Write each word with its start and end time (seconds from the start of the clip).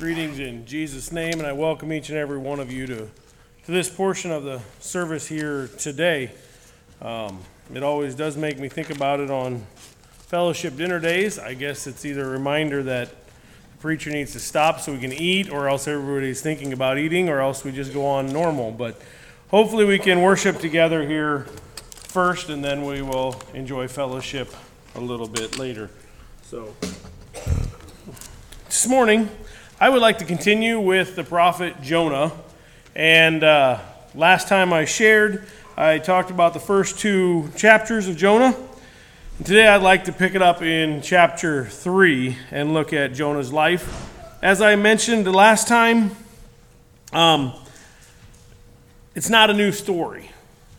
Greetings 0.00 0.38
in 0.38 0.64
Jesus' 0.64 1.12
name, 1.12 1.34
and 1.34 1.42
I 1.42 1.52
welcome 1.52 1.92
each 1.92 2.08
and 2.08 2.16
every 2.16 2.38
one 2.38 2.58
of 2.58 2.72
you 2.72 2.86
to, 2.86 2.96
to 3.66 3.70
this 3.70 3.90
portion 3.90 4.30
of 4.30 4.44
the 4.44 4.62
service 4.78 5.26
here 5.26 5.68
today. 5.76 6.30
Um, 7.02 7.40
it 7.74 7.82
always 7.82 8.14
does 8.14 8.34
make 8.34 8.58
me 8.58 8.70
think 8.70 8.88
about 8.88 9.20
it 9.20 9.30
on 9.30 9.66
fellowship 10.10 10.78
dinner 10.78 11.00
days. 11.00 11.38
I 11.38 11.52
guess 11.52 11.86
it's 11.86 12.06
either 12.06 12.24
a 12.24 12.30
reminder 12.30 12.82
that 12.84 13.10
the 13.10 13.78
preacher 13.80 14.08
needs 14.08 14.32
to 14.32 14.40
stop 14.40 14.80
so 14.80 14.94
we 14.94 15.00
can 15.00 15.12
eat, 15.12 15.50
or 15.50 15.68
else 15.68 15.86
everybody's 15.86 16.40
thinking 16.40 16.72
about 16.72 16.96
eating, 16.96 17.28
or 17.28 17.40
else 17.40 17.62
we 17.62 17.70
just 17.70 17.92
go 17.92 18.06
on 18.06 18.32
normal. 18.32 18.70
But 18.70 18.98
hopefully, 19.48 19.84
we 19.84 19.98
can 19.98 20.22
worship 20.22 20.60
together 20.60 21.06
here 21.06 21.40
first, 21.92 22.48
and 22.48 22.64
then 22.64 22.86
we 22.86 23.02
will 23.02 23.38
enjoy 23.52 23.86
fellowship 23.86 24.50
a 24.94 25.00
little 25.00 25.28
bit 25.28 25.58
later. 25.58 25.90
So, 26.44 26.74
this 28.64 28.88
morning, 28.88 29.28
I 29.82 29.88
would 29.88 30.02
like 30.02 30.18
to 30.18 30.26
continue 30.26 30.78
with 30.78 31.16
the 31.16 31.24
prophet 31.24 31.80
Jonah. 31.80 32.32
And 32.94 33.42
uh, 33.42 33.78
last 34.14 34.46
time 34.46 34.74
I 34.74 34.84
shared, 34.84 35.46
I 35.74 35.96
talked 35.96 36.30
about 36.30 36.52
the 36.52 36.60
first 36.60 36.98
two 36.98 37.48
chapters 37.56 38.06
of 38.06 38.14
Jonah. 38.14 38.54
And 39.38 39.46
today 39.46 39.66
I'd 39.66 39.80
like 39.80 40.04
to 40.04 40.12
pick 40.12 40.34
it 40.34 40.42
up 40.42 40.60
in 40.60 41.00
chapter 41.00 41.64
3 41.64 42.36
and 42.50 42.74
look 42.74 42.92
at 42.92 43.14
Jonah's 43.14 43.54
life. 43.54 44.12
As 44.42 44.60
I 44.60 44.76
mentioned 44.76 45.24
the 45.24 45.32
last 45.32 45.66
time, 45.66 46.10
um, 47.14 47.54
it's 49.14 49.30
not 49.30 49.48
a 49.48 49.54
new 49.54 49.72
story. 49.72 50.30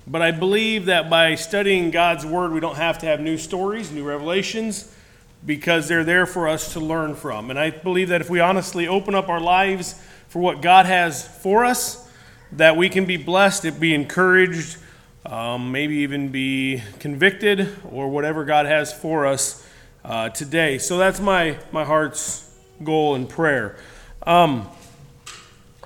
But 0.05 0.21
I 0.21 0.29
believe 0.29 0.85
that 0.85 1.09
by 1.09 1.33
studying 1.33 1.89
God's 1.89 2.23
Word, 2.23 2.51
we 2.51 2.59
don't 2.59 2.77
have 2.77 2.99
to 2.99 3.07
have 3.07 3.19
new 3.19 3.39
stories, 3.39 3.91
new 3.91 4.03
revelations 4.03 4.95
because 5.45 5.87
they're 5.87 6.03
there 6.03 6.25
for 6.25 6.47
us 6.47 6.73
to 6.73 6.79
learn 6.79 7.15
from. 7.15 7.49
And 7.49 7.59
I 7.59 7.71
believe 7.71 8.09
that 8.09 8.21
if 8.21 8.29
we 8.29 8.39
honestly 8.39 8.87
open 8.87 9.15
up 9.15 9.29
our 9.29 9.39
lives 9.39 10.01
for 10.27 10.39
what 10.39 10.61
God 10.61 10.85
has 10.85 11.27
for 11.27 11.65
us, 11.65 12.09
that 12.53 12.77
we 12.77 12.89
can 12.89 13.05
be 13.05 13.17
blessed, 13.17 13.79
be 13.79 13.93
encouraged, 13.93 14.77
um, 15.25 15.71
maybe 15.71 15.97
even 15.97 16.29
be 16.29 16.81
convicted, 16.99 17.69
or 17.91 18.09
whatever 18.09 18.45
God 18.45 18.65
has 18.65 18.93
for 18.93 19.25
us 19.25 19.65
uh, 20.03 20.29
today. 20.29 20.77
So 20.77 20.97
that's 20.97 21.19
my, 21.19 21.57
my 21.71 21.83
heart's 21.83 22.49
goal 22.83 23.15
and 23.15 23.27
prayer. 23.27 23.77
Um, 24.25 24.67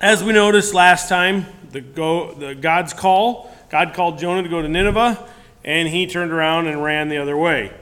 as 0.00 0.22
we 0.22 0.32
noticed 0.32 0.74
last 0.74 1.08
time, 1.08 1.46
the, 1.70 1.80
go, 1.80 2.34
the 2.34 2.54
God's 2.54 2.92
call, 2.92 3.50
God 3.70 3.94
called 3.94 4.18
Jonah 4.18 4.42
to 4.42 4.48
go 4.48 4.60
to 4.60 4.68
Nineveh, 4.68 5.28
and 5.64 5.88
he 5.88 6.06
turned 6.06 6.32
around 6.32 6.66
and 6.66 6.82
ran 6.82 7.08
the 7.08 7.18
other 7.18 7.36
way. 7.36 7.72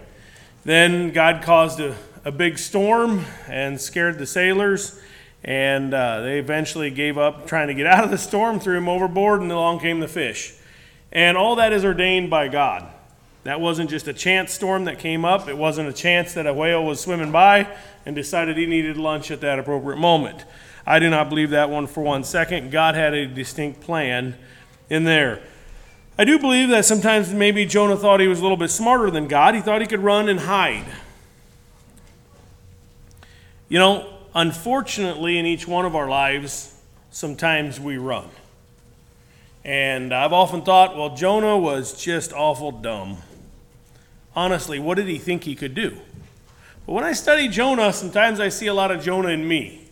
Then 0.65 1.13
God 1.13 1.43
caused 1.43 1.79
a, 1.79 1.95
a 2.25 2.33
big 2.33 2.59
storm 2.59 3.27
and 3.49 3.79
scared 3.79 4.19
the 4.19 4.27
sailors, 4.27 4.99
and 5.43 5.93
uh, 5.93 6.23
they 6.23 6.39
eventually 6.39 6.91
gave 6.91 7.19
up 7.19 7.47
trying 7.47 7.69
to 7.69 7.75
get 7.75 7.87
out 7.87 8.05
of 8.05 8.11
the 8.11 8.19
storm, 8.19 8.59
threw 8.59 8.79
him 8.79 8.89
overboard, 8.89 9.43
and 9.43 9.53
along 9.53 9.81
came 9.81 10.01
the 10.01 10.09
fish. 10.09 10.55
And 11.13 11.37
all 11.37 11.57
that 11.57 11.73
is 11.73 11.85
ordained 11.85 12.31
by 12.31 12.49
God. 12.49 12.91
That 13.45 13.61
wasn't 13.61 13.91
just 13.91 14.09
a 14.09 14.15
chance 14.15 14.55
storm 14.55 14.87
that 14.87 14.99
came 14.99 15.23
up. 15.23 15.49
It 15.49 15.59
wasn't 15.59 15.91
a 15.91 15.93
chance 15.93 16.33
that 16.33 16.47
a 16.47 16.55
whale 16.55 16.83
was 16.83 16.99
swimming 16.99 17.31
by 17.31 17.69
and 18.07 18.17
decided 18.17 18.57
he 18.57 18.65
needed 18.65 18.97
lunch 18.97 19.31
at 19.31 19.43
that 19.43 19.59
appropriate 19.59 19.99
moment. 19.99 20.47
I 20.87 20.99
do 20.99 21.11
not 21.11 21.29
believe 21.29 21.51
that 21.51 21.69
one 21.69 21.87
for 21.87 22.03
one 22.03 22.25
second. 22.25 22.71
God 22.71 22.95
had 22.95 23.13
a 23.13 23.27
distinct 23.27 23.83
plan 23.83 24.35
in 24.89 25.05
there. 25.05 25.43
I 26.17 26.25
do 26.25 26.39
believe 26.39 26.69
that 26.69 26.85
sometimes 26.85 27.33
maybe 27.33 27.67
Jonah 27.67 27.97
thought 27.97 28.21
he 28.21 28.29
was 28.29 28.39
a 28.39 28.43
little 28.43 28.57
bit 28.57 28.71
smarter 28.71 29.11
than 29.11 29.27
God. 29.27 29.57
He 29.57 29.61
thought 29.61 29.81
he 29.81 29.87
could 29.89 30.01
run 30.01 30.29
and 30.29 30.41
hide. 30.41 30.87
You 33.69 33.81
know, 33.81 34.09
unfortunately, 34.33 35.39
in 35.39 35.47
each 35.47 35.67
one 35.67 35.85
of 35.85 35.97
our 35.97 36.09
lives, 36.09 36.81
sometimes 37.11 37.81
we 37.81 37.97
run. 37.97 38.29
And 39.65 40.15
I've 40.15 40.33
often 40.33 40.63
thought, 40.63 40.97
well, 40.97 41.17
Jonah 41.17 41.59
was 41.59 42.01
just 42.01 42.33
awful 42.33 42.71
dumb. 42.71 43.17
Honestly, 44.37 44.79
what 44.79 44.97
did 44.97 45.09
he 45.09 45.19
think 45.19 45.43
he 45.43 45.57
could 45.57 45.75
do? 45.75 45.97
But 46.87 46.93
when 46.93 47.05
I 47.05 47.13
study 47.13 47.49
Jonah, 47.49 47.93
sometimes 47.93 48.39
I 48.39 48.51
see 48.51 48.69
a 48.69 48.75
lot 48.75 48.93
of 48.93 49.03
Jonah 49.03 49.31
in 49.31 49.49
me. 49.49 49.89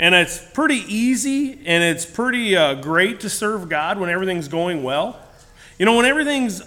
And 0.00 0.16
it's 0.16 0.44
pretty 0.52 0.82
easy 0.92 1.52
and 1.64 1.84
it's 1.84 2.06
pretty 2.06 2.56
uh, 2.56 2.74
great 2.74 3.20
to 3.20 3.30
serve 3.30 3.68
God 3.68 4.00
when 4.00 4.10
everything's 4.10 4.48
going 4.48 4.82
well. 4.82 5.20
You 5.78 5.86
know, 5.86 5.94
when 5.94 6.06
everything's, 6.06 6.60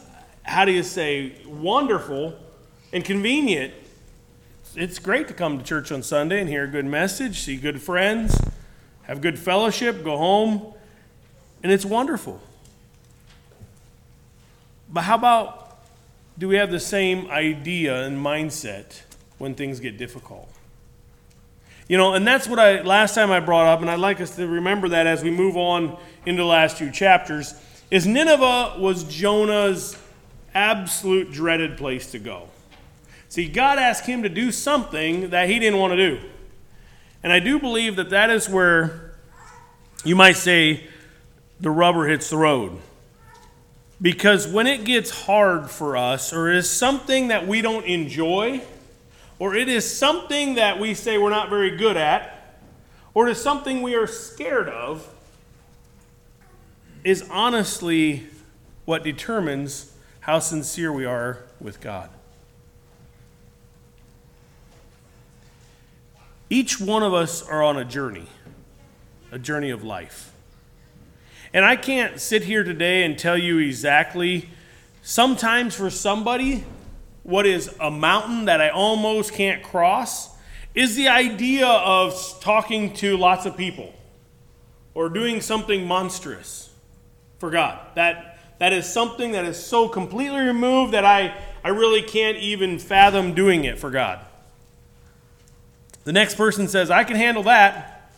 how 0.44 0.63
do 0.63 0.72
you 0.72 0.83
say, 0.83 1.33
wonderful 1.45 2.33
and 2.94 3.03
convenient, 3.03 3.73
it's 4.73 4.99
great 4.99 5.27
to 5.27 5.33
come 5.33 5.57
to 5.57 5.66
church 5.66 5.91
on 5.91 6.01
Sunday 6.01 6.39
and 6.39 6.47
hear 6.47 6.63
a 6.63 6.67
good 6.67 6.85
message, 6.85 7.41
see 7.41 7.57
good 7.57 7.81
friends, 7.81 8.39
have 9.03 9.19
good 9.19 9.38
fellowship, 9.38 10.05
go 10.05 10.16
home, 10.16 10.73
and 11.61 11.73
it's 11.73 11.83
wonderful. 11.83 12.39
But 14.89 15.01
how 15.01 15.16
about 15.16 15.78
do 16.38 16.47
we 16.47 16.55
have 16.55 16.72
the 16.72 16.79
same 16.79 17.29
idea 17.29 18.05
and 18.05 18.17
mindset 18.17 19.01
when 19.39 19.55
things 19.55 19.81
get 19.81 19.97
difficult? 19.97 20.49
You 21.89 21.97
know, 21.97 22.13
and 22.13 22.25
that's 22.25 22.47
what 22.47 22.59
I 22.59 22.81
last 22.81 23.13
time 23.13 23.29
I 23.29 23.41
brought 23.41 23.67
up, 23.67 23.81
and 23.81 23.91
I'd 23.91 23.99
like 23.99 24.22
us 24.22 24.38
to 24.38 24.47
remember 24.47 24.88
that 24.88 25.05
as 25.05 25.22
we 25.22 25.31
move 25.31 25.57
on 25.57 25.97
into 26.25 26.43
the 26.43 26.47
last 26.47 26.78
few 26.78 26.89
chapters 26.89 27.53
is 27.91 28.07
Nineveh 28.07 28.78
was 28.79 29.03
Jonah's 29.03 29.97
absolute 30.56 31.31
dreaded 31.31 31.78
place 31.78 32.09
to 32.12 32.19
go. 32.19 32.47
See, 33.28 33.47
God 33.47 33.78
asked 33.78 34.06
him 34.06 34.24
to 34.24 34.29
do 34.29 34.52
something 34.52 35.29
that 35.29 35.50
he 35.50 35.59
didn't 35.59 35.79
want 35.79 35.91
to 35.91 35.97
do. 35.97 36.19
And 37.22 37.31
I 37.31 37.40
do 37.40 37.59
believe 37.59 37.97
that 37.97 38.09
that 38.09 38.29
is 38.29 38.50
where 38.50 39.13
you 40.03 40.16
might 40.16 40.38
say 40.38 40.88
the 41.59 41.69
rubber 41.69 42.07
hits 42.07 42.29
the 42.29 42.38
road. 42.38 42.79
Because 44.02 44.47
when 44.47 44.66
it 44.68 44.84
gets 44.84 45.12
hard 45.12 45.69
for 45.69 45.96
us, 45.96 46.34
or 46.34 46.52
is 46.52 46.69
something 46.69 47.28
that 47.28 47.46
we 47.46 47.62
don't 47.62 47.85
enjoy, 47.85 48.62
or 49.38 49.53
it 49.53 49.69
is 49.69 49.97
something 49.97 50.56
that 50.56 50.79
we 50.79 50.94
say 50.94 51.18
we're 51.18 51.29
not 51.29 51.50
very 51.50 51.78
good 51.78 51.97
at, 51.97 52.58
or 53.13 53.28
it 53.28 53.31
is 53.31 53.44
something 53.44 53.81
we 53.81 53.96
are 53.96 54.08
scared 54.08 54.69
of, 54.69 55.10
is 57.03 57.28
honestly 57.29 58.28
what 58.85 59.03
determines 59.03 59.91
how 60.22 60.39
sincere 60.39 60.91
we 60.91 61.06
are 61.06 61.39
with 61.59 61.81
God. 61.81 62.09
Each 66.50 66.79
one 66.79 67.01
of 67.01 67.13
us 67.13 67.41
are 67.47 67.63
on 67.63 67.78
a 67.78 67.85
journey, 67.85 68.28
a 69.31 69.40
journey 69.40 69.69
of 69.69 69.84
life. 69.84 70.34
And 71.53 71.66
I 71.66 71.75
can't 71.75 72.19
sit 72.19 72.44
here 72.44 72.63
today 72.63 73.03
and 73.03 73.17
tell 73.17 73.38
you 73.38 73.57
exactly, 73.57 74.50
sometimes 75.01 75.75
for 75.75 75.90
somebody, 75.90 76.66
what 77.23 77.45
is 77.45 77.73
a 77.79 77.91
mountain 77.91 78.45
that 78.45 78.61
I 78.61 78.69
almost 78.69 79.34
can't 79.34 79.63
cross 79.63 80.29
is 80.73 80.95
the 80.95 81.07
idea 81.07 81.67
of 81.67 82.40
talking 82.41 82.94
to 82.95 83.17
lots 83.17 83.45
of 83.45 83.57
people 83.57 83.94
or 84.94 85.09
doing 85.09 85.41
something 85.41 85.85
monstrous 85.85 86.71
for 87.41 87.50
God. 87.50 87.79
That, 87.96 88.38
that 88.59 88.72
is 88.72 88.85
something 88.85 89.31
that 89.31 89.46
is 89.46 89.57
so 89.57 89.90
completely 89.90 90.41
removed 90.41 90.94
that 90.94 91.03
I, 91.03 91.35
I 91.63 91.69
really 91.69 92.03
can't 92.03 92.38
even 92.38 92.78
fathom 92.78 93.34
doing 93.34 93.63
it 93.63 93.79
for 93.79 93.90
God. 93.90 94.19
The 96.03 96.13
next 96.13 96.35
person 96.35 96.68
says, 96.68 96.91
I 96.91 97.03
can 97.03 97.16
handle 97.16 97.41
that, 97.44 98.12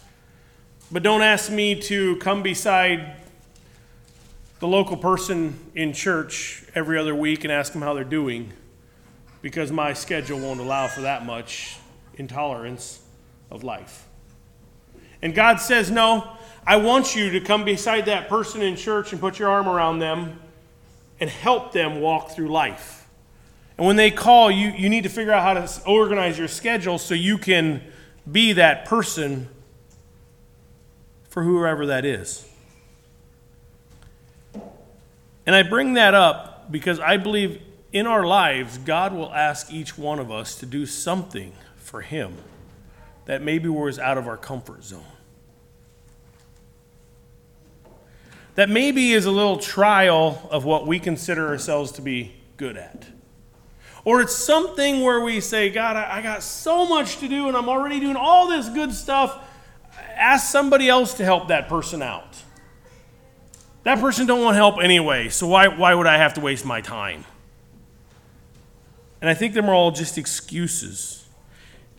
but 0.92 1.04
don't 1.04 1.22
ask 1.22 1.50
me 1.50 1.82
to 1.84 2.18
come 2.18 2.44
beside 2.44 3.16
the 4.60 4.68
local 4.68 4.98
person 4.98 5.58
in 5.74 5.94
church 5.94 6.66
every 6.76 7.00
other 7.00 7.16
week 7.16 7.46
and 7.46 7.52
ask 7.52 7.72
them 7.72 7.82
how 7.82 7.94
they're 7.94 8.04
doing 8.04 8.52
because 9.42 9.72
my 9.72 9.94
schedule 9.94 10.40
won't 10.40 10.60
allow 10.60 10.90
for 10.90 11.02
that 11.02 11.26
much 11.26 11.78
intolerance 12.16 13.02
of 13.50 13.64
life. 13.64 14.06
And 15.22 15.34
God 15.34 15.62
says, 15.62 15.90
No, 15.90 16.36
I 16.66 16.78
want 16.78 17.16
you 17.16 17.32
to 17.32 17.42
come 17.42 17.66
beside 17.66 18.06
that 18.06 18.30
person 18.30 18.62
in 18.62 18.76
church 18.76 19.12
and 19.12 19.20
put 19.20 19.38
your 19.40 19.50
arm 19.50 19.68
around 19.68 20.00
them 20.00 20.40
and 21.20 21.30
help 21.30 21.74
them 21.74 22.00
walk 22.00 22.32
through 22.32 22.50
life. 22.50 23.08
And 23.78 23.88
when 23.88 23.96
they 23.96 24.12
call, 24.12 24.52
you, 24.52 24.70
you 24.70 24.90
need 24.90 25.04
to 25.04 25.10
figure 25.10 25.34
out 25.34 25.44
how 25.44 25.54
to 25.54 25.84
organize 25.86 26.38
your 26.38 26.48
schedule 26.48 26.98
so 26.98 27.14
you 27.14 27.38
can 27.38 27.82
be 28.32 28.54
that 28.54 28.86
person 28.86 29.50
for 31.30 31.44
whoever 31.44 31.88
that 31.88 32.06
is. 32.06 32.48
And 35.46 35.56
I 35.56 35.64
bring 35.64 35.94
that 35.94 36.14
up 36.14 36.72
because 36.72 37.00
I 37.00 37.18
believe 37.18 37.62
in 37.92 38.08
our 38.08 38.26
lives, 38.26 38.78
God 38.78 39.14
will 39.14 39.32
ask 39.34 39.72
each 39.72 39.98
one 39.98 40.20
of 40.20 40.32
us 40.32 40.56
to 40.60 40.66
do 40.66 40.86
something 40.86 41.54
for 41.76 42.02
Him 42.02 42.36
that 43.26 43.42
maybe 43.42 43.68
was 43.68 44.00
out 44.00 44.18
of 44.18 44.28
our 44.28 44.38
comfort 44.38 44.84
zone. 44.84 45.04
That 48.56 48.70
maybe 48.70 49.14
is 49.14 49.26
a 49.26 49.32
little 49.32 49.58
trial 49.58 50.48
of 50.52 50.66
what 50.66 50.86
we 50.86 51.00
consider 51.00 51.48
ourselves 51.48 51.92
to 51.94 52.02
be 52.02 52.34
good 52.58 52.78
at. 52.78 53.06
Or 54.06 54.22
it's 54.22 54.36
something 54.36 55.02
where 55.02 55.22
we 55.22 55.40
say, 55.40 55.70
God, 55.70 55.96
I, 55.96 56.22
got 56.22 56.44
so 56.44 56.86
much 56.86 57.18
to 57.20 57.28
do 57.28 57.48
and 57.48 57.56
I'm 57.56 57.70
already 57.70 58.00
doing 58.00 58.18
all 58.18 58.48
this 58.50 58.68
good 58.70 58.94
stuff. 58.94 59.40
ask 60.16 60.52
somebody 60.52 60.90
else 60.90 61.14
to 61.16 61.26
help 61.26 61.48
that 61.48 61.70
person 61.70 62.02
out. 62.02 62.44
That 63.84 64.00
person 64.00 64.28
don't 64.28 64.42
want 64.42 64.56
help 64.56 64.82
anyway, 64.82 65.30
so 65.30 65.48
why, 65.48 65.68
why 65.68 65.94
would 65.94 66.08
I 66.08 66.18
have 66.18 66.36
to 66.36 66.42
waste 66.42 66.66
my 66.66 66.80
time? 66.80 67.26
And 69.20 69.30
I 69.30 69.34
think 69.34 69.54
they're 69.54 69.74
all 69.74 69.92
just 69.92 70.18
excuses. 70.18 71.26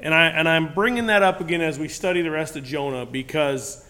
And, 0.00 0.14
I, 0.14 0.26
and 0.26 0.48
I'm 0.48 0.74
bringing 0.74 1.06
that 1.06 1.22
up 1.22 1.40
again 1.40 1.60
as 1.60 1.78
we 1.78 1.88
study 1.88 2.20
the 2.22 2.30
rest 2.30 2.56
of 2.56 2.64
Jonah 2.64 3.06
because 3.06 3.83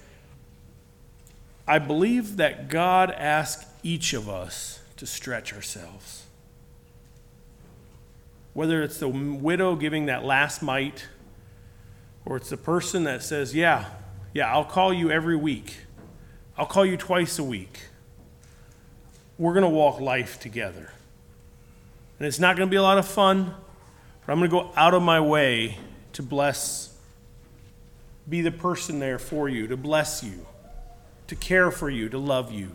I 1.66 1.78
believe 1.78 2.36
that 2.36 2.68
God 2.68 3.10
asks 3.10 3.64
each 3.82 4.12
of 4.12 4.28
us 4.28 4.80
to 4.96 5.06
stretch 5.06 5.52
ourselves. 5.52 6.24
Whether 8.52 8.82
it's 8.82 8.98
the 8.98 9.08
widow 9.08 9.74
giving 9.74 10.06
that 10.06 10.24
last 10.24 10.62
mite, 10.62 11.08
or 12.26 12.36
it's 12.36 12.50
the 12.50 12.56
person 12.56 13.04
that 13.04 13.22
says, 13.22 13.54
Yeah, 13.54 13.86
yeah, 14.32 14.52
I'll 14.52 14.64
call 14.64 14.92
you 14.92 15.10
every 15.10 15.36
week. 15.36 15.76
I'll 16.56 16.66
call 16.66 16.86
you 16.86 16.96
twice 16.96 17.38
a 17.38 17.44
week. 17.44 17.80
We're 19.38 19.54
going 19.54 19.64
to 19.64 19.68
walk 19.68 20.00
life 20.00 20.38
together. 20.38 20.92
And 22.18 22.28
it's 22.28 22.38
not 22.38 22.56
going 22.56 22.68
to 22.68 22.70
be 22.70 22.76
a 22.76 22.82
lot 22.82 22.98
of 22.98 23.08
fun, 23.08 23.54
but 24.24 24.32
I'm 24.32 24.38
going 24.38 24.50
to 24.50 24.56
go 24.56 24.72
out 24.76 24.94
of 24.94 25.02
my 25.02 25.20
way 25.20 25.78
to 26.12 26.22
bless, 26.22 26.96
be 28.28 28.40
the 28.40 28.52
person 28.52 29.00
there 29.00 29.18
for 29.18 29.48
you, 29.48 29.66
to 29.66 29.76
bless 29.76 30.22
you, 30.22 30.46
to 31.26 31.36
care 31.36 31.70
for 31.70 31.90
you, 31.90 32.08
to 32.08 32.18
love 32.18 32.52
you. 32.52 32.72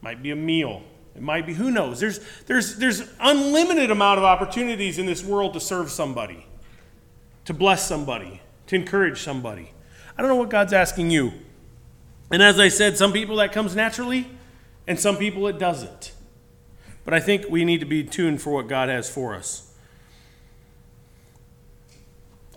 Might 0.00 0.22
be 0.22 0.30
a 0.30 0.36
meal. 0.36 0.82
It 1.14 1.22
might 1.22 1.46
be, 1.46 1.54
who 1.54 1.70
knows? 1.70 2.00
There's, 2.00 2.20
there's, 2.46 2.76
there's 2.76 3.02
unlimited 3.20 3.90
amount 3.90 4.18
of 4.18 4.24
opportunities 4.24 4.98
in 4.98 5.06
this 5.06 5.24
world 5.24 5.54
to 5.54 5.60
serve 5.60 5.90
somebody, 5.90 6.46
to 7.44 7.54
bless 7.54 7.86
somebody, 7.86 8.40
to 8.66 8.74
encourage 8.74 9.20
somebody. 9.20 9.72
I 10.18 10.22
don't 10.22 10.28
know 10.28 10.36
what 10.36 10.50
God's 10.50 10.72
asking 10.72 11.10
you. 11.10 11.32
And 12.30 12.42
as 12.42 12.58
I 12.58 12.68
said, 12.68 12.96
some 12.96 13.12
people 13.12 13.36
that 13.36 13.52
comes 13.52 13.76
naturally, 13.76 14.28
and 14.86 14.98
some 14.98 15.16
people 15.16 15.46
it 15.46 15.58
doesn't. 15.58 16.12
But 17.04 17.14
I 17.14 17.20
think 17.20 17.46
we 17.48 17.64
need 17.64 17.80
to 17.80 17.86
be 17.86 18.02
tuned 18.02 18.42
for 18.42 18.50
what 18.50 18.66
God 18.66 18.88
has 18.88 19.08
for 19.08 19.34
us. 19.34 19.73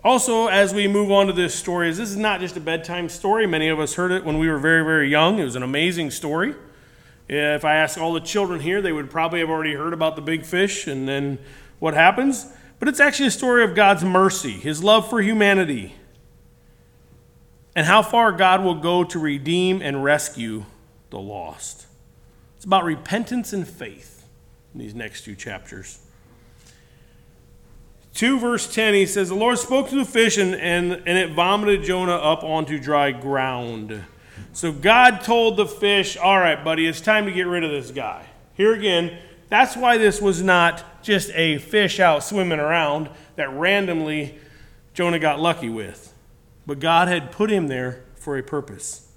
Also, 0.04 0.46
as 0.46 0.72
we 0.72 0.86
move 0.86 1.10
on 1.10 1.26
to 1.26 1.32
this 1.32 1.54
story, 1.54 1.90
this 1.90 2.10
is 2.10 2.16
not 2.16 2.40
just 2.40 2.56
a 2.56 2.60
bedtime 2.60 3.08
story. 3.08 3.46
Many 3.46 3.68
of 3.68 3.80
us 3.80 3.94
heard 3.94 4.12
it 4.12 4.24
when 4.24 4.38
we 4.38 4.48
were 4.48 4.58
very, 4.58 4.84
very 4.84 5.08
young. 5.08 5.38
It 5.40 5.44
was 5.44 5.56
an 5.56 5.64
amazing 5.64 6.12
story. 6.12 6.54
If 7.28 7.64
I 7.64 7.74
ask 7.74 7.98
all 7.98 8.12
the 8.12 8.20
children 8.20 8.60
here, 8.60 8.80
they 8.80 8.92
would 8.92 9.10
probably 9.10 9.40
have 9.40 9.50
already 9.50 9.74
heard 9.74 9.92
about 9.92 10.14
the 10.14 10.22
big 10.22 10.46
fish 10.46 10.86
and 10.86 11.08
then 11.08 11.38
what 11.80 11.94
happens. 11.94 12.46
But 12.78 12.88
it's 12.88 13.00
actually 13.00 13.26
a 13.26 13.32
story 13.32 13.64
of 13.64 13.74
God's 13.74 14.04
mercy, 14.04 14.52
His 14.52 14.84
love 14.84 15.10
for 15.10 15.20
humanity, 15.20 15.94
and 17.74 17.86
how 17.86 18.02
far 18.02 18.30
God 18.30 18.62
will 18.62 18.76
go 18.76 19.02
to 19.02 19.18
redeem 19.18 19.82
and 19.82 20.04
rescue 20.04 20.64
the 21.10 21.18
lost. 21.18 21.86
It's 22.56 22.64
about 22.64 22.84
repentance 22.84 23.52
and 23.52 23.66
faith 23.66 24.24
in 24.72 24.80
these 24.80 24.94
next 24.94 25.24
two 25.24 25.34
chapters. 25.34 25.98
2 28.18 28.40
verse 28.40 28.66
10, 28.74 28.94
he 28.94 29.06
says, 29.06 29.28
The 29.28 29.36
Lord 29.36 29.58
spoke 29.58 29.90
to 29.90 29.94
the 29.94 30.04
fish, 30.04 30.38
and, 30.38 30.52
and, 30.52 30.90
and 31.06 31.16
it 31.16 31.30
vomited 31.30 31.84
Jonah 31.84 32.16
up 32.16 32.42
onto 32.42 32.76
dry 32.76 33.12
ground. 33.12 34.02
So 34.52 34.72
God 34.72 35.20
told 35.20 35.56
the 35.56 35.66
fish, 35.66 36.16
All 36.16 36.36
right, 36.36 36.64
buddy, 36.64 36.88
it's 36.88 37.00
time 37.00 37.26
to 37.26 37.30
get 37.30 37.46
rid 37.46 37.62
of 37.62 37.70
this 37.70 37.92
guy. 37.92 38.26
Here 38.54 38.74
again, 38.74 39.16
that's 39.48 39.76
why 39.76 39.98
this 39.98 40.20
was 40.20 40.42
not 40.42 41.00
just 41.00 41.30
a 41.32 41.58
fish 41.58 42.00
out 42.00 42.24
swimming 42.24 42.58
around 42.58 43.08
that 43.36 43.52
randomly 43.52 44.36
Jonah 44.94 45.20
got 45.20 45.38
lucky 45.38 45.68
with. 45.68 46.12
But 46.66 46.80
God 46.80 47.06
had 47.06 47.30
put 47.30 47.50
him 47.50 47.68
there 47.68 48.02
for 48.16 48.36
a 48.36 48.42
purpose. 48.42 49.12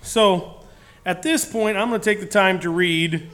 So, 0.00 0.64
at 1.04 1.22
this 1.22 1.44
point, 1.44 1.76
I'm 1.76 1.90
going 1.90 2.00
to 2.00 2.04
take 2.04 2.20
the 2.20 2.26
time 2.26 2.58
to 2.60 2.70
read 2.70 3.28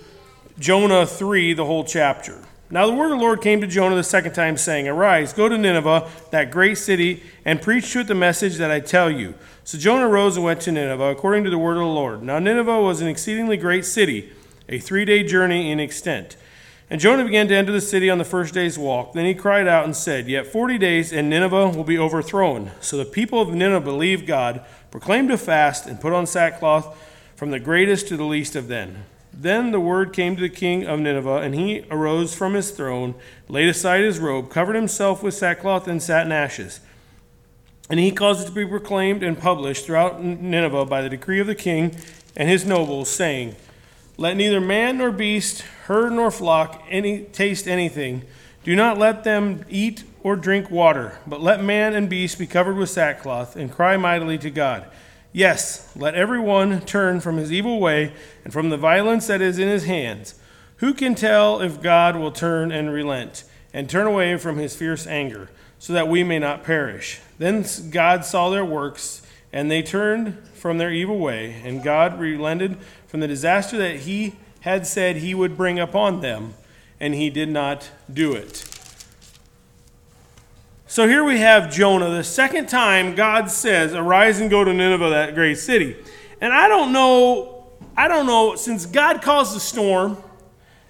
Jonah 0.59 1.07
3, 1.07 1.53
the 1.53 1.65
whole 1.65 1.85
chapter. 1.85 2.37
Now 2.69 2.87
the 2.87 2.93
word 2.93 3.13
of 3.13 3.19
the 3.19 3.25
Lord 3.25 3.41
came 3.41 3.61
to 3.61 3.67
Jonah 3.69 3.95
the 3.95 4.03
second 4.03 4.33
time, 4.33 4.57
saying, 4.57 4.89
Arise, 4.89 5.33
go 5.33 5.49
to 5.49 5.57
Nineveh, 5.57 6.11
that 6.33 6.51
great 6.51 6.77
city, 6.79 7.23
and 7.45 7.63
preach 7.63 7.93
to 7.93 8.01
it 8.01 8.09
the 8.09 8.15
message 8.15 8.57
that 8.57 8.71
I 8.71 8.81
tell 8.81 9.09
you. 9.09 9.35
So 9.63 9.79
Jonah 9.79 10.09
rose 10.09 10.37
and 10.37 10.45
went 10.45 10.61
to 10.63 10.73
Nineveh, 10.73 11.11
according 11.11 11.45
to 11.45 11.51
the 11.51 11.59
word 11.59 11.75
of 11.75 11.83
the 11.83 11.87
Lord. 11.87 12.25
Now 12.25 12.41
Nineveh 12.41 12.83
was 12.83 13.01
an 13.01 13.07
exceedingly 13.07 13.57
great 13.57 13.85
city, 13.85 14.33
a 14.69 14.81
three 14.81 15.05
day 15.05 15.23
journey 15.23 15.71
in 15.71 15.79
extent. 15.79 16.37
And 16.91 17.01
Jonah 17.01 17.25
began 17.25 17.47
to 17.49 17.55
enter 17.55 17.71
the 17.71 17.81
city 17.81 18.11
on 18.11 18.19
the 18.19 18.25
first 18.25 18.53
day's 18.53 18.79
walk. 18.79 19.13
Then 19.13 19.27
he 19.27 19.35
cried 19.35 19.69
out 19.69 19.85
and 19.85 19.95
said, 19.95 20.27
Yet 20.27 20.47
forty 20.47 20.77
days, 20.77 21.13
and 21.13 21.31
Nineveh 21.31 21.69
will 21.69 21.85
be 21.85 21.99
overthrown. 21.99 22.73
So 22.81 22.97
the 22.97 23.05
people 23.05 23.41
of 23.41 23.55
Nineveh 23.55 23.85
believed 23.85 24.27
God 24.27 24.65
proclaimed 24.91 25.31
a 25.31 25.39
fast, 25.39 25.87
and 25.87 26.01
put 26.01 26.13
on 26.13 26.27
sackcloth 26.27 26.99
from 27.37 27.53
the 27.53 27.61
greatest 27.61 28.09
to 28.09 28.17
the 28.17 28.25
least 28.25 28.57
of 28.57 28.67
them. 28.67 29.05
Then 29.41 29.71
the 29.71 29.79
word 29.79 30.13
came 30.13 30.35
to 30.35 30.43
the 30.43 30.49
king 30.49 30.85
of 30.85 30.99
Nineveh, 30.99 31.37
and 31.37 31.55
he 31.55 31.85
arose 31.93 32.35
from 32.35 32.55
his 32.55 32.73
throne, 32.73 33.15
laid 33.49 33.69
aside 33.69 34.03
his 34.03 34.19
robe, 34.19 34.51
covered 34.51 34.75
himself 34.75 35.23
with 35.23 35.33
sackcloth, 35.33 35.87
and 35.87 36.03
sat 36.03 36.27
in 36.27 36.33
ashes. 36.33 36.81
And 37.89 38.01
he 38.01 38.11
caused 38.11 38.43
it 38.43 38.47
to 38.47 38.53
be 38.53 38.67
proclaimed 38.67 39.23
and 39.23 39.39
published 39.39 39.87
throughout 39.87 40.21
Nineveh 40.21 40.87
by 40.87 41.03
the 41.03 41.09
decree 41.09 41.39
of 41.39 41.47
the 41.47 41.55
king 41.55 41.95
and 42.37 42.49
his 42.49 42.67
nobles, 42.67 43.09
saying, 43.09 43.55
Let 44.17 44.37
neither 44.37 44.61
man 44.61 44.99
nor 44.99 45.13
beast, 45.13 45.61
herd 45.87 46.13
nor 46.13 46.33
flock, 46.33 46.83
any 46.91 47.21
taste 47.21 47.69
anything. 47.69 48.25
Do 48.65 48.75
not 48.75 48.99
let 48.99 49.23
them 49.23 49.65
eat 49.71 50.03
or 50.25 50.35
drink 50.35 50.69
water, 50.69 51.17
but 51.29 51.41
let 51.41 51.63
man 51.63 51.95
and 51.95 52.11
beast 52.11 52.41
be 52.41 52.47
covered 52.49 52.77
with 52.77 52.91
sackcloth, 52.91 53.55
and 53.55 53.71
cry 53.71 53.97
mightily 53.97 54.37
to 54.39 54.51
God. 54.51 54.91
Yes, 55.33 55.91
let 55.95 56.15
every 56.15 56.41
one 56.41 56.81
turn 56.81 57.21
from 57.21 57.37
his 57.37 57.53
evil 57.53 57.81
way 57.81 58.13
and 58.45 58.53
from 58.53 58.71
the 58.71 58.77
violence 58.77 59.27
that 59.27 59.43
is 59.43 59.59
in 59.59 59.69
his 59.69 59.85
hands. 59.85 60.35
Who 60.77 60.95
can 60.95 61.15
tell 61.15 61.61
if 61.61 61.83
God 61.83 62.17
will 62.17 62.33
turn 62.33 62.73
and 62.73 62.91
relent, 62.91 63.45
and 63.75 63.91
turn 63.91 64.07
away 64.07 64.37
from 64.39 64.57
his 64.57 64.75
fierce 64.75 65.07
anger, 65.07 65.51
so 65.79 65.93
that 65.93 66.09
we 66.09 66.25
may 66.25 66.39
not 66.39 66.65
perish? 66.65 67.21
Then 67.39 67.65
God 67.91 68.25
saw 68.25 68.49
their 68.49 68.65
works, 68.65 69.23
and 69.53 69.71
they 69.71 69.83
turned 69.83 70.39
from 70.55 70.79
their 70.79 70.93
evil 70.93 71.19
way, 71.19 71.61
and 71.65 71.83
God 71.83 72.19
relented 72.19 72.79
from 73.07 73.21
the 73.21 73.29
disaster 73.29 73.77
that 73.79 74.01
he 74.01 74.37
had 74.61 74.87
said 74.87 75.17
he 75.17 75.35
would 75.35 75.57
bring 75.57 75.79
upon 75.79 76.21
them, 76.21 76.55
and 77.01 77.15
he 77.15 77.31
did 77.31 77.49
not 77.49 77.91
do 78.13 78.33
it. 78.33 78.78
So 80.91 81.07
here 81.07 81.23
we 81.23 81.39
have 81.41 81.71
Jonah. 81.71 82.09
The 82.09 82.25
second 82.25 82.71
time 82.71 83.15
God 83.15 83.51
says, 83.51 83.93
Arise 83.93 84.41
and 84.41 84.49
go 84.49 84.65
to 84.65 84.73
Nineveh, 84.73 85.11
that 85.11 85.35
great 85.35 85.59
city. 85.59 85.95
And 86.41 86.51
I 86.51 86.67
don't 86.67 86.95
know, 86.95 87.67
I 87.95 88.09
don't 88.09 88.25
know, 88.25 88.57
since 88.57 88.87
God 88.87 89.21
caused 89.21 89.55
the 89.55 89.61
storm 89.61 90.17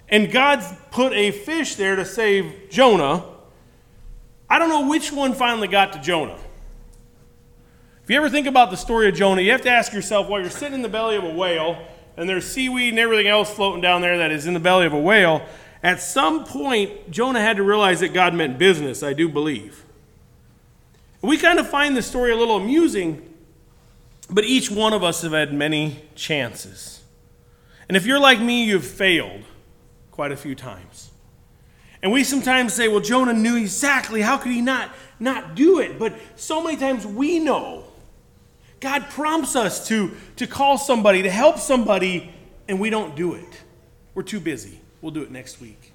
and 0.07 0.31
God 0.31 0.63
put 0.91 1.11
a 1.11 1.31
fish 1.31 1.75
there 1.75 1.97
to 1.97 2.05
save 2.05 2.69
Jonah, 2.69 3.25
I 4.49 4.57
don't 4.57 4.69
know 4.69 4.87
which 4.87 5.11
one 5.11 5.33
finally 5.33 5.67
got 5.67 5.91
to 5.91 5.99
Jonah. 5.99 6.39
If 8.01 8.09
you 8.09 8.15
ever 8.15 8.29
think 8.29 8.47
about 8.47 8.71
the 8.71 8.77
story 8.77 9.09
of 9.09 9.15
Jonah, 9.15 9.41
you 9.41 9.51
have 9.51 9.63
to 9.63 9.69
ask 9.69 9.91
yourself 9.91 10.29
while 10.29 10.39
you're 10.39 10.49
sitting 10.49 10.75
in 10.75 10.81
the 10.81 10.87
belly 10.87 11.17
of 11.17 11.25
a 11.25 11.33
whale 11.33 11.85
and 12.15 12.29
there's 12.29 12.49
seaweed 12.49 12.93
and 12.93 12.99
everything 12.99 13.27
else 13.27 13.53
floating 13.53 13.81
down 13.81 13.99
there 13.99 14.19
that 14.19 14.31
is 14.31 14.47
in 14.47 14.53
the 14.53 14.61
belly 14.61 14.85
of 14.85 14.93
a 14.93 14.99
whale, 14.99 15.45
at 15.83 15.99
some 16.01 16.45
point, 16.45 17.11
Jonah 17.11 17.41
had 17.41 17.57
to 17.57 17.63
realize 17.63 17.99
that 17.99 18.13
God 18.13 18.33
meant 18.33 18.57
business, 18.57 19.03
I 19.03 19.11
do 19.11 19.27
believe. 19.27 19.85
We 21.21 21.37
kind 21.37 21.59
of 21.59 21.69
find 21.69 21.97
the 21.97 22.01
story 22.01 22.31
a 22.31 22.35
little 22.35 22.57
amusing, 22.57 23.33
but 24.29 24.43
each 24.45 24.71
one 24.71 24.93
of 24.93 25.03
us 25.03 25.21
have 25.21 25.33
had 25.33 25.53
many 25.53 26.03
chances. 26.15 27.01
And 27.87 27.97
if 27.97 28.05
you're 28.05 28.19
like 28.19 28.39
me, 28.39 28.63
you've 28.63 28.85
failed 28.85 29.43
quite 30.11 30.31
a 30.31 30.37
few 30.37 30.55
times. 30.55 31.11
And 32.01 32.11
we 32.11 32.23
sometimes 32.23 32.73
say, 32.73 32.87
well, 32.87 33.01
Jonah 33.01 33.33
knew 33.33 33.57
exactly. 33.57 34.21
How 34.21 34.37
could 34.37 34.51
he 34.51 34.61
not, 34.61 34.91
not 35.19 35.55
do 35.55 35.79
it? 35.79 35.99
But 35.99 36.13
so 36.35 36.63
many 36.63 36.77
times 36.77 37.05
we 37.05 37.39
know. 37.39 37.83
God 38.79 39.09
prompts 39.09 39.57
us 39.57 39.87
to, 39.89 40.11
to 40.37 40.47
call 40.47 40.77
somebody, 40.77 41.23
to 41.23 41.29
help 41.29 41.57
somebody, 41.57 42.33
and 42.69 42.79
we 42.79 42.89
don't 42.89 43.15
do 43.15 43.33
it. 43.33 43.61
We're 44.13 44.23
too 44.23 44.39
busy. 44.39 44.79
We'll 45.01 45.11
do 45.11 45.21
it 45.21 45.31
next 45.31 45.59
week. 45.59 45.88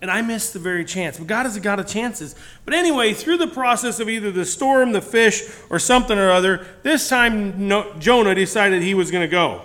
And 0.00 0.10
I 0.10 0.22
missed 0.22 0.52
the 0.52 0.60
very 0.60 0.84
chance. 0.84 1.18
But 1.18 1.26
God 1.26 1.46
is 1.46 1.56
a 1.56 1.60
God 1.60 1.80
of 1.80 1.86
chances. 1.86 2.36
But 2.64 2.72
anyway, 2.74 3.14
through 3.14 3.38
the 3.38 3.48
process 3.48 3.98
of 3.98 4.08
either 4.08 4.30
the 4.30 4.44
storm, 4.44 4.92
the 4.92 5.00
fish, 5.00 5.42
or 5.70 5.78
something 5.78 6.16
or 6.16 6.30
other, 6.30 6.66
this 6.84 7.08
time 7.08 7.66
no, 7.66 7.94
Jonah 7.98 8.34
decided 8.34 8.82
he 8.82 8.94
was 8.94 9.10
going 9.10 9.22
to 9.22 9.30
go. 9.30 9.62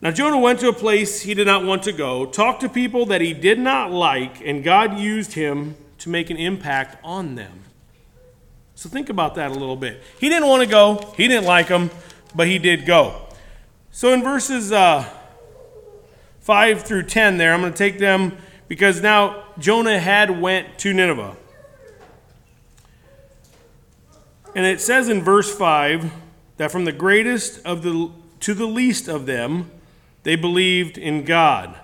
Now, 0.00 0.12
Jonah 0.12 0.38
went 0.38 0.60
to 0.60 0.68
a 0.68 0.72
place 0.72 1.22
he 1.22 1.34
did 1.34 1.48
not 1.48 1.64
want 1.64 1.82
to 1.84 1.92
go, 1.92 2.24
talked 2.24 2.60
to 2.60 2.68
people 2.68 3.06
that 3.06 3.20
he 3.20 3.32
did 3.32 3.58
not 3.58 3.90
like, 3.90 4.40
and 4.46 4.62
God 4.62 4.98
used 4.98 5.32
him 5.32 5.74
to 5.98 6.08
make 6.08 6.30
an 6.30 6.36
impact 6.36 6.96
on 7.02 7.34
them. 7.34 7.64
So 8.76 8.88
think 8.88 9.08
about 9.08 9.34
that 9.34 9.50
a 9.50 9.54
little 9.54 9.74
bit. 9.74 10.00
He 10.20 10.28
didn't 10.28 10.48
want 10.48 10.62
to 10.62 10.68
go, 10.68 11.12
he 11.16 11.26
didn't 11.26 11.46
like 11.46 11.66
them, 11.66 11.90
but 12.32 12.46
he 12.46 12.60
did 12.60 12.86
go. 12.86 13.26
So 13.90 14.12
in 14.12 14.22
verses 14.22 14.70
uh, 14.70 15.04
5 16.48 16.82
through 16.82 17.02
10 17.02 17.36
there. 17.36 17.52
I'm 17.52 17.60
going 17.60 17.74
to 17.74 17.76
take 17.76 17.98
them 17.98 18.34
because 18.68 19.02
now 19.02 19.44
Jonah 19.58 19.98
had 19.98 20.40
went 20.40 20.78
to 20.78 20.94
Nineveh. 20.94 21.36
And 24.54 24.64
it 24.64 24.80
says 24.80 25.10
in 25.10 25.20
verse 25.20 25.54
5 25.54 26.10
that 26.56 26.72
from 26.72 26.86
the 26.86 26.92
greatest 26.92 27.62
of 27.66 27.82
the 27.82 28.10
to 28.40 28.54
the 28.54 28.64
least 28.64 29.08
of 29.08 29.26
them 29.26 29.70
they 30.22 30.36
believed 30.36 30.96
in 30.96 31.26
God. 31.26 31.78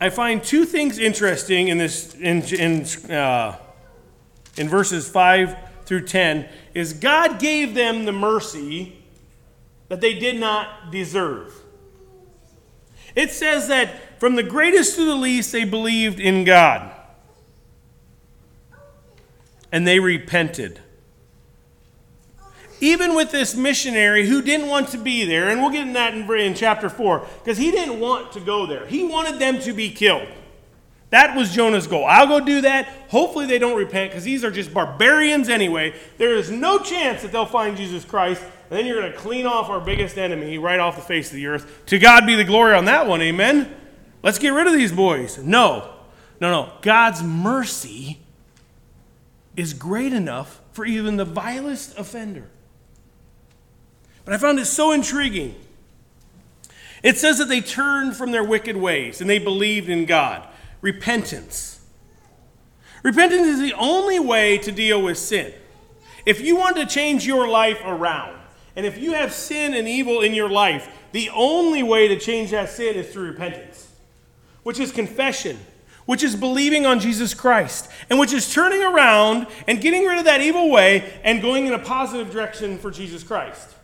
I 0.00 0.08
find 0.08 0.42
two 0.42 0.64
things 0.64 0.98
interesting 0.98 1.68
in 1.68 1.78
this 1.78 2.16
in 2.16 2.42
in 2.52 3.12
uh, 3.12 3.56
in 4.56 4.68
verses 4.68 5.08
5 5.08 5.56
through 5.84 6.06
10 6.06 6.48
is 6.74 6.94
God 6.94 7.38
gave 7.38 7.76
them 7.76 8.06
the 8.06 8.12
mercy 8.12 9.04
that 9.88 10.00
they 10.00 10.14
did 10.14 10.38
not 10.38 10.90
deserve. 10.90 11.54
It 13.14 13.30
says 13.30 13.68
that 13.68 14.20
from 14.20 14.36
the 14.36 14.42
greatest 14.42 14.96
to 14.96 15.04
the 15.04 15.14
least 15.14 15.52
they 15.52 15.64
believed 15.64 16.20
in 16.20 16.44
God 16.44 16.92
and 19.72 19.86
they 19.86 20.00
repented. 20.00 20.80
Even 22.80 23.14
with 23.14 23.30
this 23.30 23.54
missionary 23.54 24.26
who 24.26 24.42
didn't 24.42 24.68
want 24.68 24.88
to 24.88 24.98
be 24.98 25.24
there, 25.24 25.48
and 25.48 25.60
we'll 25.60 25.70
get 25.70 25.86
in 25.86 25.94
that 25.94 26.12
in, 26.12 26.30
in 26.30 26.54
chapter 26.54 26.90
4, 26.90 27.26
because 27.42 27.56
he 27.56 27.70
didn't 27.70 27.98
want 27.98 28.32
to 28.32 28.40
go 28.40 28.66
there. 28.66 28.86
He 28.86 29.04
wanted 29.04 29.38
them 29.38 29.58
to 29.60 29.72
be 29.72 29.90
killed. 29.90 30.28
That 31.10 31.36
was 31.36 31.54
Jonah's 31.54 31.86
goal. 31.86 32.04
I'll 32.04 32.26
go 32.26 32.40
do 32.40 32.62
that. 32.62 32.86
Hopefully, 33.08 33.46
they 33.46 33.58
don't 33.58 33.78
repent 33.78 34.10
because 34.10 34.24
these 34.24 34.44
are 34.44 34.50
just 34.50 34.74
barbarians 34.74 35.48
anyway. 35.48 35.94
There 36.18 36.34
is 36.34 36.50
no 36.50 36.78
chance 36.78 37.22
that 37.22 37.32
they'll 37.32 37.46
find 37.46 37.76
Jesus 37.76 38.04
Christ, 38.04 38.42
and 38.68 38.78
then 38.78 38.86
you're 38.86 39.00
going 39.00 39.12
to 39.12 39.18
clean 39.18 39.46
off 39.46 39.68
our 39.68 39.80
biggest 39.80 40.18
enemy 40.18 40.58
right 40.58 40.80
off 40.80 40.96
the 40.96 41.02
face 41.02 41.30
of 41.30 41.36
the 41.36 41.46
earth. 41.46 41.84
To 41.86 41.98
God 41.98 42.26
be 42.26 42.34
the 42.34 42.44
glory 42.44 42.74
on 42.74 42.86
that 42.86 43.06
one. 43.06 43.22
Amen. 43.22 43.74
Let's 44.22 44.38
get 44.38 44.50
rid 44.50 44.66
of 44.66 44.72
these 44.72 44.92
boys. 44.92 45.38
No, 45.38 45.92
no, 46.40 46.50
no. 46.50 46.72
God's 46.82 47.22
mercy 47.22 48.18
is 49.56 49.72
great 49.72 50.12
enough 50.12 50.60
for 50.72 50.84
even 50.84 51.16
the 51.16 51.24
vilest 51.24 51.96
offender. 51.96 52.48
But 54.24 54.34
I 54.34 54.38
found 54.38 54.58
it 54.58 54.66
so 54.66 54.90
intriguing. 54.90 55.54
It 57.02 57.16
says 57.16 57.38
that 57.38 57.48
they 57.48 57.60
turned 57.60 58.16
from 58.16 58.32
their 58.32 58.42
wicked 58.42 58.76
ways 58.76 59.20
and 59.20 59.30
they 59.30 59.38
believed 59.38 59.88
in 59.88 60.06
God 60.06 60.46
repentance. 60.80 61.80
Repentance 63.02 63.46
is 63.46 63.60
the 63.60 63.74
only 63.74 64.18
way 64.18 64.58
to 64.58 64.72
deal 64.72 65.00
with 65.00 65.18
sin. 65.18 65.52
If 66.24 66.40
you 66.40 66.56
want 66.56 66.76
to 66.76 66.86
change 66.86 67.24
your 67.24 67.48
life 67.48 67.80
around, 67.84 68.36
and 68.76 68.84
if 68.84 68.98
you 68.98 69.14
have 69.14 69.32
sin 69.32 69.74
and 69.74 69.88
evil 69.88 70.20
in 70.20 70.34
your 70.34 70.50
life, 70.50 70.88
the 71.12 71.30
only 71.30 71.82
way 71.82 72.08
to 72.08 72.18
change 72.18 72.50
that 72.50 72.68
sin 72.68 72.94
is 72.94 73.10
through 73.10 73.28
repentance, 73.28 73.88
which 74.62 74.78
is 74.78 74.92
confession, 74.92 75.58
which 76.04 76.22
is 76.22 76.36
believing 76.36 76.84
on 76.84 77.00
Jesus 77.00 77.32
Christ, 77.32 77.90
and 78.10 78.18
which 78.18 78.32
is 78.34 78.52
turning 78.52 78.82
around 78.82 79.46
and 79.66 79.80
getting 79.80 80.04
rid 80.04 80.18
of 80.18 80.26
that 80.26 80.42
evil 80.42 80.70
way 80.70 81.18
and 81.24 81.40
going 81.40 81.66
in 81.66 81.72
a 81.72 81.78
positive 81.78 82.30
direction 82.30 82.78
for 82.78 82.90
Jesus 82.90 83.24
Christ. 83.24 83.74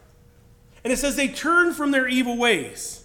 And 0.85 0.93
it 0.93 0.99
says 0.99 1.17
they 1.17 1.29
turn 1.29 1.73
from 1.73 1.91
their 1.91 2.07
evil 2.07 2.37
ways. 2.37 3.05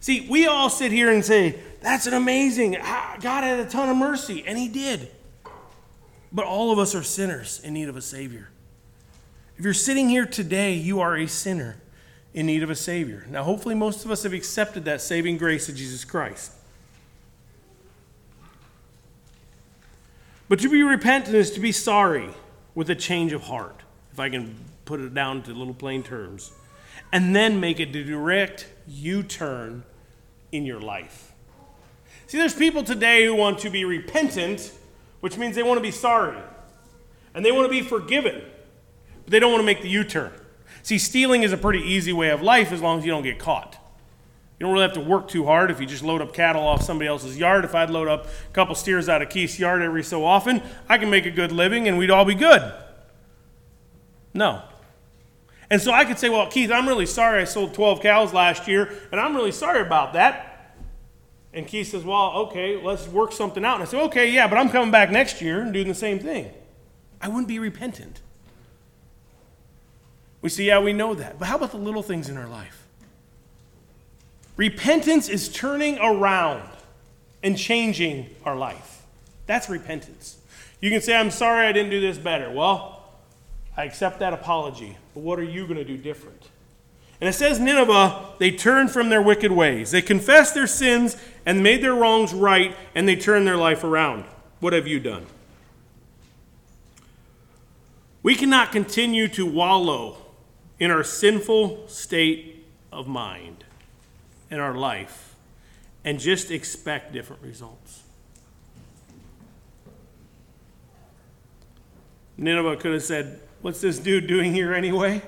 See, 0.00 0.26
we 0.28 0.46
all 0.46 0.70
sit 0.70 0.92
here 0.92 1.12
and 1.12 1.24
say, 1.24 1.60
that's 1.80 2.06
an 2.06 2.14
amazing, 2.14 2.72
God 2.72 3.44
had 3.44 3.60
a 3.60 3.66
ton 3.66 3.88
of 3.88 3.96
mercy, 3.96 4.44
and 4.46 4.58
He 4.58 4.66
did. 4.66 5.08
But 6.32 6.46
all 6.46 6.72
of 6.72 6.78
us 6.78 6.94
are 6.94 7.02
sinners 7.02 7.60
in 7.62 7.74
need 7.74 7.88
of 7.88 7.96
a 7.96 8.02
Savior. 8.02 8.48
If 9.60 9.64
you're 9.64 9.74
sitting 9.74 10.08
here 10.08 10.24
today, 10.24 10.72
you 10.72 11.00
are 11.00 11.18
a 11.18 11.26
sinner 11.26 11.76
in 12.32 12.46
need 12.46 12.62
of 12.62 12.70
a 12.70 12.74
Savior. 12.74 13.26
Now, 13.28 13.44
hopefully, 13.44 13.74
most 13.74 14.06
of 14.06 14.10
us 14.10 14.22
have 14.22 14.32
accepted 14.32 14.86
that 14.86 15.02
saving 15.02 15.36
grace 15.36 15.68
of 15.68 15.76
Jesus 15.76 16.02
Christ. 16.02 16.52
But 20.48 20.60
to 20.60 20.70
be 20.70 20.82
repentant 20.82 21.36
is 21.36 21.50
to 21.50 21.60
be 21.60 21.72
sorry 21.72 22.30
with 22.74 22.88
a 22.88 22.94
change 22.94 23.34
of 23.34 23.42
heart, 23.42 23.82
if 24.10 24.18
I 24.18 24.30
can 24.30 24.56
put 24.86 24.98
it 24.98 25.12
down 25.12 25.42
to 25.42 25.52
little 25.52 25.74
plain 25.74 26.02
terms, 26.02 26.52
and 27.12 27.36
then 27.36 27.60
make 27.60 27.80
a 27.80 27.84
direct 27.84 28.66
U 28.88 29.22
turn 29.22 29.84
in 30.52 30.64
your 30.64 30.80
life. 30.80 31.34
See, 32.28 32.38
there's 32.38 32.54
people 32.54 32.82
today 32.82 33.26
who 33.26 33.34
want 33.34 33.58
to 33.58 33.68
be 33.68 33.84
repentant, 33.84 34.72
which 35.20 35.36
means 35.36 35.54
they 35.54 35.62
want 35.62 35.76
to 35.76 35.82
be 35.82 35.90
sorry. 35.90 36.38
And 37.34 37.44
they 37.44 37.52
want 37.52 37.66
to 37.66 37.70
be 37.70 37.82
forgiven, 37.82 38.40
but 39.30 39.36
they 39.36 39.38
don't 39.38 39.52
want 39.52 39.62
to 39.62 39.66
make 39.66 39.80
the 39.80 39.88
U 39.88 40.02
turn. 40.02 40.32
See, 40.82 40.98
stealing 40.98 41.44
is 41.44 41.52
a 41.52 41.56
pretty 41.56 41.78
easy 41.78 42.12
way 42.12 42.30
of 42.30 42.42
life 42.42 42.72
as 42.72 42.82
long 42.82 42.98
as 42.98 43.04
you 43.04 43.12
don't 43.12 43.22
get 43.22 43.38
caught. 43.38 43.76
You 44.58 44.66
don't 44.66 44.72
really 44.72 44.82
have 44.82 44.94
to 44.94 45.00
work 45.00 45.28
too 45.28 45.46
hard 45.46 45.70
if 45.70 45.80
you 45.80 45.86
just 45.86 46.02
load 46.02 46.20
up 46.20 46.34
cattle 46.34 46.62
off 46.62 46.82
somebody 46.82 47.06
else's 47.08 47.38
yard. 47.38 47.64
If 47.64 47.72
I'd 47.74 47.90
load 47.90 48.08
up 48.08 48.26
a 48.26 48.52
couple 48.52 48.74
steers 48.74 49.08
out 49.08 49.22
of 49.22 49.30
Keith's 49.30 49.56
yard 49.58 49.82
every 49.82 50.02
so 50.02 50.24
often, 50.24 50.60
I 50.88 50.98
can 50.98 51.10
make 51.10 51.26
a 51.26 51.30
good 51.30 51.52
living 51.52 51.86
and 51.86 51.96
we'd 51.96 52.10
all 52.10 52.24
be 52.24 52.34
good. 52.34 52.72
No. 54.34 54.62
And 55.70 55.80
so 55.80 55.92
I 55.92 56.04
could 56.04 56.18
say, 56.18 56.28
well, 56.28 56.48
Keith, 56.48 56.72
I'm 56.72 56.88
really 56.88 57.06
sorry 57.06 57.40
I 57.40 57.44
sold 57.44 57.72
12 57.72 58.02
cows 58.02 58.34
last 58.34 58.66
year, 58.66 58.92
and 59.12 59.20
I'm 59.20 59.36
really 59.36 59.52
sorry 59.52 59.80
about 59.80 60.14
that. 60.14 60.74
And 61.52 61.66
Keith 61.66 61.88
says, 61.88 62.04
Well, 62.04 62.32
okay, 62.46 62.80
let's 62.82 63.06
work 63.08 63.32
something 63.32 63.64
out. 63.64 63.74
And 63.74 63.82
I 63.82 63.86
say, 63.86 64.00
Okay, 64.02 64.30
yeah, 64.30 64.48
but 64.48 64.58
I'm 64.58 64.70
coming 64.70 64.90
back 64.90 65.10
next 65.10 65.40
year 65.40 65.60
and 65.60 65.72
doing 65.72 65.88
the 65.88 65.94
same 65.94 66.18
thing. 66.18 66.50
I 67.20 67.28
wouldn't 67.28 67.48
be 67.48 67.58
repentant. 67.58 68.20
We 70.42 70.48
see, 70.48 70.66
yeah, 70.66 70.80
we 70.80 70.92
know 70.92 71.14
that. 71.14 71.38
But 71.38 71.48
how 71.48 71.56
about 71.56 71.72
the 71.72 71.78
little 71.78 72.02
things 72.02 72.28
in 72.28 72.36
our 72.36 72.48
life? 72.48 72.86
Repentance 74.56 75.28
is 75.28 75.48
turning 75.48 75.98
around 75.98 76.68
and 77.42 77.56
changing 77.56 78.34
our 78.44 78.56
life. 78.56 79.02
That's 79.46 79.68
repentance. 79.68 80.38
You 80.80 80.90
can 80.90 81.00
say, 81.00 81.14
I'm 81.14 81.30
sorry 81.30 81.66
I 81.66 81.72
didn't 81.72 81.90
do 81.90 82.00
this 82.00 82.18
better. 82.18 82.50
Well, 82.50 83.02
I 83.76 83.84
accept 83.84 84.18
that 84.20 84.32
apology. 84.32 84.96
But 85.14 85.20
what 85.20 85.38
are 85.38 85.44
you 85.44 85.64
going 85.64 85.78
to 85.78 85.84
do 85.84 85.96
different? 85.96 86.48
And 87.20 87.28
it 87.28 87.34
says 87.34 87.60
Nineveh, 87.60 88.34
they 88.38 88.50
turned 88.50 88.90
from 88.90 89.10
their 89.10 89.20
wicked 89.20 89.52
ways. 89.52 89.90
They 89.90 90.00
confessed 90.00 90.54
their 90.54 90.66
sins 90.66 91.16
and 91.44 91.62
made 91.62 91.82
their 91.82 91.94
wrongs 91.94 92.32
right, 92.32 92.74
and 92.94 93.06
they 93.06 93.16
turned 93.16 93.46
their 93.46 93.58
life 93.58 93.84
around. 93.84 94.24
What 94.60 94.72
have 94.72 94.86
you 94.86 95.00
done? 95.00 95.26
We 98.22 98.34
cannot 98.34 98.72
continue 98.72 99.28
to 99.28 99.44
wallow 99.44 100.18
in 100.80 100.90
our 100.90 101.04
sinful 101.04 101.86
state 101.86 102.66
of 102.90 103.06
mind 103.06 103.64
in 104.50 104.58
our 104.58 104.74
life 104.74 105.36
and 106.04 106.18
just 106.18 106.50
expect 106.50 107.12
different 107.12 107.42
results. 107.42 108.02
Nineveh 112.36 112.76
could 112.76 112.94
have 112.94 113.02
said, 113.02 113.38
What's 113.60 113.82
this 113.82 113.98
dude 113.98 114.26
doing 114.26 114.54
here 114.54 114.72
anyway? 114.72 115.20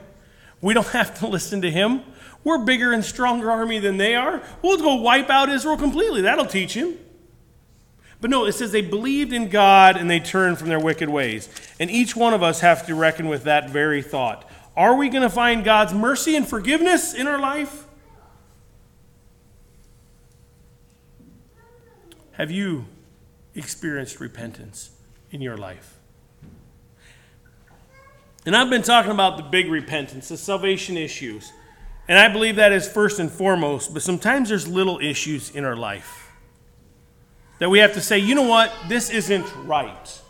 We 0.62 0.72
don't 0.72 0.86
have 0.88 1.18
to 1.18 1.26
listen 1.26 1.60
to 1.62 1.70
him. 1.70 2.02
We're 2.44 2.64
bigger 2.64 2.92
and 2.92 3.04
stronger 3.04 3.50
army 3.50 3.78
than 3.78 3.98
they 3.98 4.14
are. 4.14 4.42
We'll 4.62 4.78
go 4.78 4.94
wipe 4.94 5.28
out 5.28 5.50
Israel 5.50 5.76
completely. 5.76 6.22
That'll 6.22 6.46
teach 6.46 6.72
him. 6.72 6.96
But 8.22 8.30
no, 8.30 8.46
it 8.46 8.52
says 8.52 8.72
they 8.72 8.80
believed 8.80 9.32
in 9.32 9.48
God 9.48 9.96
and 9.96 10.08
they 10.08 10.20
turned 10.20 10.58
from 10.58 10.68
their 10.68 10.80
wicked 10.80 11.10
ways. 11.10 11.48
And 11.78 11.90
each 11.90 12.16
one 12.16 12.32
of 12.32 12.42
us 12.42 12.60
have 12.60 12.86
to 12.86 12.94
reckon 12.94 13.28
with 13.28 13.44
that 13.44 13.68
very 13.68 14.00
thought. 14.00 14.48
Are 14.76 14.94
we 14.96 15.08
going 15.08 15.22
to 15.22 15.30
find 15.30 15.64
God's 15.64 15.92
mercy 15.92 16.34
and 16.34 16.46
forgiveness 16.46 17.14
in 17.14 17.26
our 17.26 17.38
life? 17.38 17.86
Have 22.32 22.50
you 22.50 22.86
experienced 23.54 24.18
repentance 24.20 24.90
in 25.30 25.42
your 25.42 25.56
life? 25.56 25.98
And 28.44 28.56
I've 28.56 28.70
been 28.70 28.82
talking 28.82 29.12
about 29.12 29.36
the 29.36 29.42
big 29.42 29.70
repentance, 29.70 30.28
the 30.28 30.36
salvation 30.36 30.96
issues. 30.96 31.52
And 32.08 32.18
I 32.18 32.28
believe 32.28 32.56
that 32.56 32.72
is 32.72 32.88
first 32.88 33.20
and 33.20 33.30
foremost, 33.30 33.94
but 33.94 34.02
sometimes 34.02 34.48
there's 34.48 34.66
little 34.66 34.98
issues 34.98 35.50
in 35.50 35.64
our 35.64 35.76
life 35.76 36.30
that 37.58 37.70
we 37.70 37.78
have 37.78 37.92
to 37.92 38.00
say, 38.00 38.18
you 38.18 38.34
know 38.34 38.48
what, 38.48 38.72
this 38.88 39.08
isn't 39.10 39.46
right. 39.64 40.20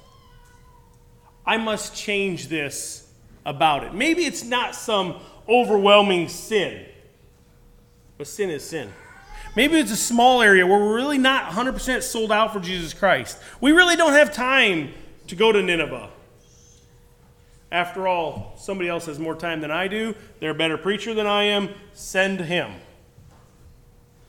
I 1.47 1.57
must 1.57 1.97
change 1.97 2.49
this 2.49 3.02
about 3.45 3.85
it. 3.85 3.95
Maybe 3.95 4.25
it's 4.25 4.45
not 4.45 4.75
some 4.75 5.17
overwhelming 5.49 6.29
sin, 6.29 6.87
but 8.19 8.27
sin 8.27 8.51
is 8.51 8.65
sin. 8.65 8.93
Maybe 9.55 9.79
it's 9.79 9.93
a 9.93 9.97
small 9.97 10.41
area 10.41 10.67
where 10.67 10.79
we're 10.79 10.95
really 10.95 11.19
not 11.19 11.53
100% 11.53 12.03
sold 12.03 12.33
out 12.33 12.53
for 12.53 12.61
Jesus 12.61 12.95
Christ. 12.95 13.39
We 13.61 13.73
really 13.73 13.97
don't 13.97 14.13
have 14.13 14.33
time 14.33 14.95
to 15.27 15.37
go 15.37 15.53
to 15.53 15.63
Nineveh. 15.63 16.09
After 17.71 18.07
all, 18.07 18.55
somebody 18.57 18.89
else 18.89 19.07
has 19.07 19.19
more 19.19 19.35
time 19.35 19.61
than 19.61 19.71
I 19.71 19.89
do. 19.89 20.15
They're 20.41 20.51
a 20.51 20.55
better 20.55 20.79
preacher 20.79 21.15
than 21.15 21.27
I 21.27 21.45
am. 21.45 21.71
Send 21.93 22.41
him. 22.41 22.73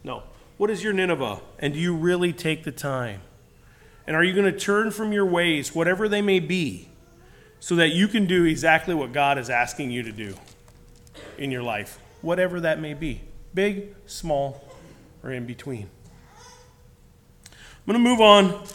No. 0.04 0.24
What 0.58 0.70
is 0.70 0.84
your 0.84 0.94
Nineveh? 0.94 1.42
And 1.60 1.74
do 1.74 1.80
you 1.80 1.96
really 1.96 2.32
take 2.32 2.64
the 2.64 2.72
time? 2.72 3.22
And 4.06 4.16
are 4.16 4.24
you 4.24 4.34
going 4.34 4.52
to 4.52 4.58
turn 4.58 4.92
from 4.92 5.12
your 5.12 5.26
ways, 5.26 5.74
whatever 5.74 6.08
they 6.10 6.22
may 6.22 6.40
be, 6.40 6.90
so 7.64 7.78
that 7.78 7.94
you 7.94 8.10
can 8.10 8.26
do 8.26 8.44
exactly 8.44 8.94
what 8.94 9.14
God 9.14 9.38
is 9.38 9.50
asking 9.50 9.90
you 9.90 10.04
to 10.04 10.12
do 10.12 10.36
in 11.38 11.50
your 11.50 11.64
life, 11.64 11.98
whatever 12.22 12.60
that 12.60 12.78
may 12.82 12.94
be 12.94 13.22
big, 13.54 13.96
small, 14.06 14.62
or 15.24 15.32
in 15.32 15.46
between. 15.46 15.90
I'm 17.48 17.54
going 17.88 17.94
to 17.94 18.00
move 18.00 18.20
on 18.20 18.66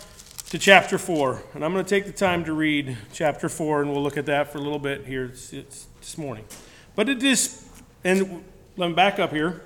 to 0.49 0.59
chapter 0.59 0.97
4, 0.97 1.42
and 1.52 1.62
I'm 1.62 1.75
going 1.75 1.85
to 1.85 1.88
take 1.88 2.07
the 2.07 2.12
time 2.12 2.47
to 2.47 2.54
read 2.54 2.97
chapter 3.12 3.50
4, 3.50 3.83
and 3.83 3.92
we'll 3.92 4.02
look 4.02 4.16
at 4.16 4.25
that 4.25 4.50
for 4.50 4.57
a 4.57 4.62
little 4.62 4.78
bit 4.78 5.04
here 5.04 5.28
this 5.28 6.16
morning. 6.16 6.47
But 6.97 7.11
it 7.11 7.23
is, 7.23 7.68
and 8.04 8.42
let 8.78 8.88
me 8.88 8.95
back 8.95 9.18
up 9.18 9.33
here. 9.33 9.64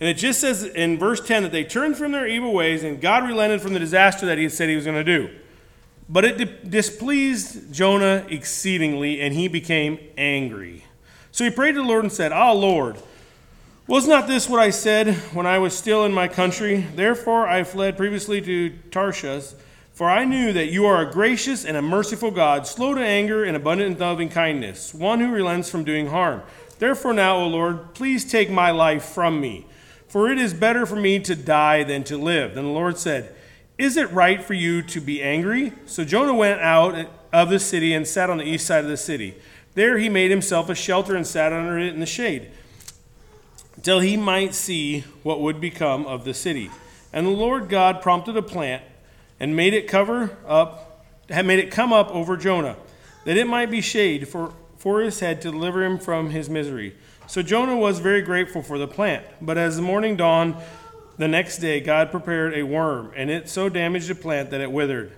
And 0.00 0.08
it 0.08 0.14
just 0.14 0.40
says 0.40 0.64
in 0.64 0.98
verse 0.98 1.24
10 1.24 1.44
that 1.44 1.52
they 1.52 1.62
turned 1.62 1.96
from 1.96 2.10
their 2.10 2.26
evil 2.26 2.52
ways, 2.52 2.82
and 2.82 3.00
God 3.00 3.28
relented 3.28 3.62
from 3.62 3.74
the 3.74 3.78
disaster 3.78 4.26
that 4.26 4.38
he 4.38 4.42
had 4.42 4.52
said 4.52 4.68
he 4.68 4.74
was 4.74 4.86
going 4.86 4.96
to 4.96 5.04
do. 5.04 5.30
But 6.08 6.24
it 6.24 6.70
displeased 6.70 7.72
Jonah 7.72 8.24
exceedingly, 8.28 9.20
and 9.20 9.34
he 9.34 9.48
became 9.48 9.98
angry. 10.16 10.84
So 11.32 11.44
he 11.44 11.50
prayed 11.50 11.72
to 11.72 11.82
the 11.82 11.86
Lord 11.86 12.04
and 12.04 12.12
said, 12.12 12.32
Ah, 12.32 12.52
Lord, 12.52 12.96
was 13.86 14.08
not 14.08 14.26
this 14.26 14.48
what 14.48 14.58
I 14.58 14.70
said 14.70 15.14
when 15.32 15.46
I 15.46 15.58
was 15.58 15.76
still 15.76 16.04
in 16.04 16.12
my 16.12 16.26
country? 16.26 16.86
Therefore 16.94 17.46
I 17.46 17.62
fled 17.62 17.96
previously 17.96 18.40
to 18.42 18.70
Tarshish, 18.90 19.52
for 19.92 20.10
I 20.10 20.24
knew 20.24 20.52
that 20.52 20.72
you 20.72 20.86
are 20.86 21.00
a 21.00 21.12
gracious 21.12 21.64
and 21.64 21.76
a 21.76 21.82
merciful 21.82 22.32
God, 22.32 22.66
slow 22.66 22.94
to 22.94 23.00
anger 23.00 23.44
and 23.44 23.56
abundant 23.56 23.92
in 23.92 23.98
loving 23.98 24.28
kindness, 24.28 24.92
one 24.92 25.20
who 25.20 25.30
relents 25.30 25.70
from 25.70 25.84
doing 25.84 26.08
harm. 26.08 26.42
Therefore 26.80 27.12
now, 27.12 27.36
O 27.36 27.46
Lord, 27.46 27.94
please 27.94 28.28
take 28.28 28.50
my 28.50 28.72
life 28.72 29.04
from 29.04 29.40
me, 29.40 29.66
for 30.08 30.30
it 30.30 30.38
is 30.38 30.52
better 30.52 30.84
for 30.84 30.96
me 30.96 31.20
to 31.20 31.36
die 31.36 31.84
than 31.84 32.02
to 32.04 32.18
live. 32.18 32.56
Then 32.56 32.64
the 32.64 32.70
Lord 32.70 32.98
said, 32.98 33.35
Is 33.78 33.96
it 33.96 34.10
right 34.10 34.42
for 34.42 34.54
you 34.54 34.82
to 34.82 35.00
be 35.00 35.22
angry? 35.22 35.72
So 35.84 36.04
Jonah 36.04 36.34
went 36.34 36.60
out 36.60 37.08
of 37.32 37.50
the 37.50 37.58
city 37.58 37.92
and 37.92 38.06
sat 38.06 38.30
on 38.30 38.38
the 38.38 38.44
east 38.44 38.66
side 38.66 38.84
of 38.84 38.90
the 38.90 38.96
city. 38.96 39.34
There 39.74 39.98
he 39.98 40.08
made 40.08 40.30
himself 40.30 40.70
a 40.70 40.74
shelter 40.74 41.14
and 41.14 41.26
sat 41.26 41.52
under 41.52 41.78
it 41.78 41.92
in 41.92 42.00
the 42.00 42.06
shade 42.06 42.50
till 43.82 44.00
he 44.00 44.16
might 44.16 44.54
see 44.54 45.00
what 45.22 45.40
would 45.40 45.60
become 45.60 46.06
of 46.06 46.24
the 46.24 46.32
city. 46.32 46.70
And 47.12 47.26
the 47.26 47.30
Lord 47.30 47.68
God 47.68 48.00
prompted 48.00 48.36
a 48.36 48.42
plant 48.42 48.82
and 49.38 49.54
made 49.54 49.74
it 49.74 49.86
cover 49.86 50.36
up, 50.46 51.06
had 51.28 51.44
made 51.44 51.58
it 51.58 51.70
come 51.70 51.92
up 51.92 52.10
over 52.10 52.36
Jonah, 52.36 52.76
that 53.26 53.36
it 53.36 53.46
might 53.46 53.70
be 53.70 53.80
shade 53.80 54.28
for, 54.28 54.54
for 54.78 55.02
his 55.02 55.20
head 55.20 55.42
to 55.42 55.50
deliver 55.50 55.84
him 55.84 55.98
from 55.98 56.30
his 56.30 56.48
misery. 56.48 56.96
So 57.26 57.42
Jonah 57.42 57.76
was 57.76 57.98
very 57.98 58.22
grateful 58.22 58.62
for 58.62 58.78
the 58.78 58.88
plant. 58.88 59.26
But 59.42 59.58
as 59.58 59.76
the 59.76 59.82
morning 59.82 60.16
dawned, 60.16 60.56
the 61.18 61.28
next 61.28 61.58
day 61.58 61.80
God 61.80 62.10
prepared 62.10 62.54
a 62.54 62.62
worm, 62.62 63.12
and 63.16 63.30
it 63.30 63.48
so 63.48 63.68
damaged 63.68 64.08
the 64.08 64.14
plant 64.14 64.50
that 64.50 64.60
it 64.60 64.70
withered. 64.70 65.12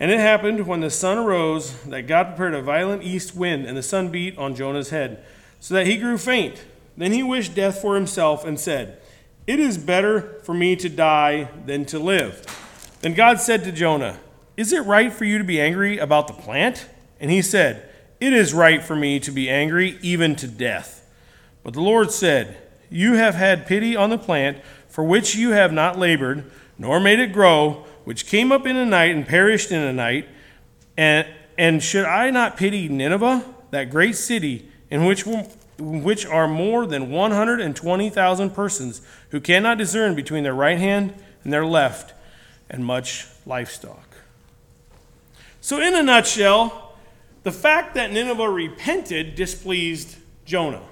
And 0.00 0.10
it 0.10 0.18
happened 0.18 0.66
when 0.66 0.80
the 0.80 0.90
sun 0.90 1.18
arose 1.18 1.80
that 1.84 2.02
God 2.02 2.28
prepared 2.28 2.54
a 2.54 2.62
violent 2.62 3.02
east 3.02 3.34
wind, 3.34 3.66
and 3.66 3.76
the 3.76 3.82
sun 3.82 4.10
beat 4.10 4.36
on 4.36 4.54
Jonah's 4.54 4.90
head, 4.90 5.24
so 5.60 5.74
that 5.74 5.86
he 5.86 5.96
grew 5.96 6.18
faint. 6.18 6.64
Then 6.96 7.12
he 7.12 7.22
wished 7.22 7.54
death 7.54 7.80
for 7.80 7.94
himself 7.94 8.44
and 8.44 8.58
said, 8.58 9.00
It 9.46 9.58
is 9.58 9.78
better 9.78 10.40
for 10.44 10.54
me 10.54 10.76
to 10.76 10.88
die 10.88 11.48
than 11.66 11.84
to 11.86 11.98
live. 11.98 12.44
Then 13.00 13.14
God 13.14 13.40
said 13.40 13.64
to 13.64 13.72
Jonah, 13.72 14.18
Is 14.56 14.72
it 14.72 14.80
right 14.80 15.12
for 15.12 15.24
you 15.24 15.38
to 15.38 15.44
be 15.44 15.60
angry 15.60 15.98
about 15.98 16.26
the 16.26 16.34
plant? 16.34 16.88
And 17.20 17.30
he 17.30 17.42
said, 17.42 17.88
It 18.20 18.32
is 18.32 18.54
right 18.54 18.82
for 18.82 18.96
me 18.96 19.20
to 19.20 19.30
be 19.30 19.48
angry, 19.48 19.98
even 20.02 20.36
to 20.36 20.48
death. 20.48 21.06
But 21.62 21.74
the 21.74 21.80
Lord 21.80 22.10
said, 22.10 22.56
You 22.90 23.14
have 23.14 23.34
had 23.34 23.66
pity 23.66 23.96
on 23.96 24.10
the 24.10 24.18
plant, 24.18 24.58
for 24.94 25.02
which 25.02 25.34
you 25.34 25.50
have 25.50 25.72
not 25.72 25.98
labored, 25.98 26.48
nor 26.78 27.00
made 27.00 27.18
it 27.18 27.32
grow, 27.32 27.84
which 28.04 28.26
came 28.26 28.52
up 28.52 28.64
in 28.64 28.76
a 28.76 28.86
night 28.86 29.10
and 29.10 29.26
perished 29.26 29.72
in 29.72 29.80
a 29.80 29.92
night. 29.92 30.28
And, 30.96 31.26
and 31.58 31.82
should 31.82 32.04
I 32.04 32.30
not 32.30 32.56
pity 32.56 32.88
Nineveh, 32.88 33.44
that 33.72 33.90
great 33.90 34.14
city, 34.14 34.70
in 34.90 35.04
which 35.04 35.24
which 35.80 36.24
are 36.24 36.46
more 36.46 36.86
than 36.86 37.10
120,000 37.10 38.50
persons 38.50 39.00
who 39.30 39.40
cannot 39.40 39.78
discern 39.78 40.14
between 40.14 40.44
their 40.44 40.54
right 40.54 40.78
hand 40.78 41.12
and 41.42 41.52
their 41.52 41.66
left, 41.66 42.14
and 42.70 42.84
much 42.84 43.26
livestock. 43.44 44.14
So, 45.60 45.82
in 45.82 45.96
a 45.96 46.04
nutshell, 46.04 46.94
the 47.42 47.50
fact 47.50 47.96
that 47.96 48.12
Nineveh 48.12 48.48
repented 48.48 49.34
displeased 49.34 50.18
Jonah. 50.44 50.86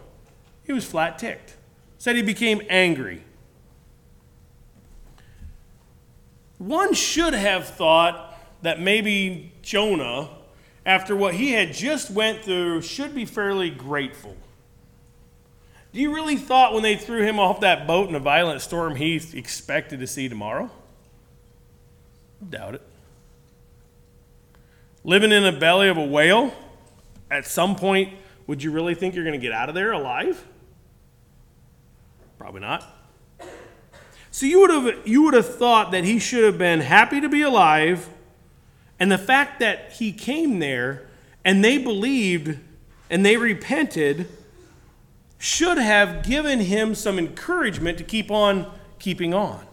He 0.65 0.73
was 0.73 0.85
flat 0.85 1.21
ticked, 1.21 1.55
said 1.99 2.17
he 2.17 2.23
became 2.23 2.63
angry. 2.69 3.23
One 6.63 6.95
should 6.95 7.35
have 7.35 7.69
thought 7.69 8.39
that 8.63 8.81
maybe 8.81 9.53
Jonah, 9.63 10.29
after 10.87 11.17
what 11.17 11.35
he 11.35 11.53
had 11.53 11.73
just 11.73 12.11
went 12.11 12.43
through, 12.43 12.83
should 12.83 13.15
be 13.15 13.25
fairly 13.25 13.71
grateful 13.71 14.37
do 15.93 16.01
you 16.01 16.15
really 16.15 16.37
thought 16.37 16.73
when 16.73 16.83
they 16.83 16.97
threw 16.97 17.23
him 17.23 17.39
off 17.39 17.61
that 17.61 17.87
boat 17.87 18.09
in 18.09 18.15
a 18.15 18.21
violent 18.21 18.63
storm 18.63 18.97
he 18.97 19.21
expected 19.35 20.01
to 20.01 20.07
see 20.07 20.29
tomorrow? 20.29 20.71
Doubt 22.49 22.77
it. 22.77 22.83
Living 25.05 25.33
in 25.33 25.43
the 25.43 25.53
belly 25.53 25.89
of 25.89 25.99
a 25.99 26.05
whale, 26.05 26.55
at 27.31 27.47
some 27.47 27.77
point, 27.77 28.15
would 28.47 28.63
you 28.63 28.71
really 28.71 28.95
think 28.95 29.15
you're 29.15 29.25
going 29.25 29.39
to 29.39 29.45
get 29.45 29.53
out 29.53 29.69
of 29.69 29.75
there 29.75 29.93
alive? 29.93 30.43
Probably 32.39 32.61
not. 32.61 32.85
So 34.33 34.47
you 34.47 34.61
would 34.61 34.71
have 34.71 35.07
you 35.07 35.23
would 35.25 35.35
have 35.35 35.57
thought 35.57 35.93
that 35.93 36.05
he 36.05 36.19
should 36.19 36.45
have 36.45 36.57
been 36.57 36.81
happy 36.81 37.21
to 37.21 37.29
be 37.29 37.43
alive, 37.43 38.09
and 38.99 39.13
the 39.13 39.19
fact 39.19 39.61
that 39.61 39.93
he 39.93 40.11
came 40.11 40.59
there 40.59 41.07
and 41.45 41.63
they 41.63 41.77
believed 41.77 42.59
and 43.11 43.27
they 43.27 43.37
repented 43.37 44.27
should 45.37 45.77
have 45.77 46.25
given 46.25 46.61
him 46.61 46.95
some 46.95 47.19
encouragement 47.19 47.99
to 47.99 48.05
keep 48.05 48.31
on 48.31 48.73
keeping 48.99 49.35
on. 49.35 49.67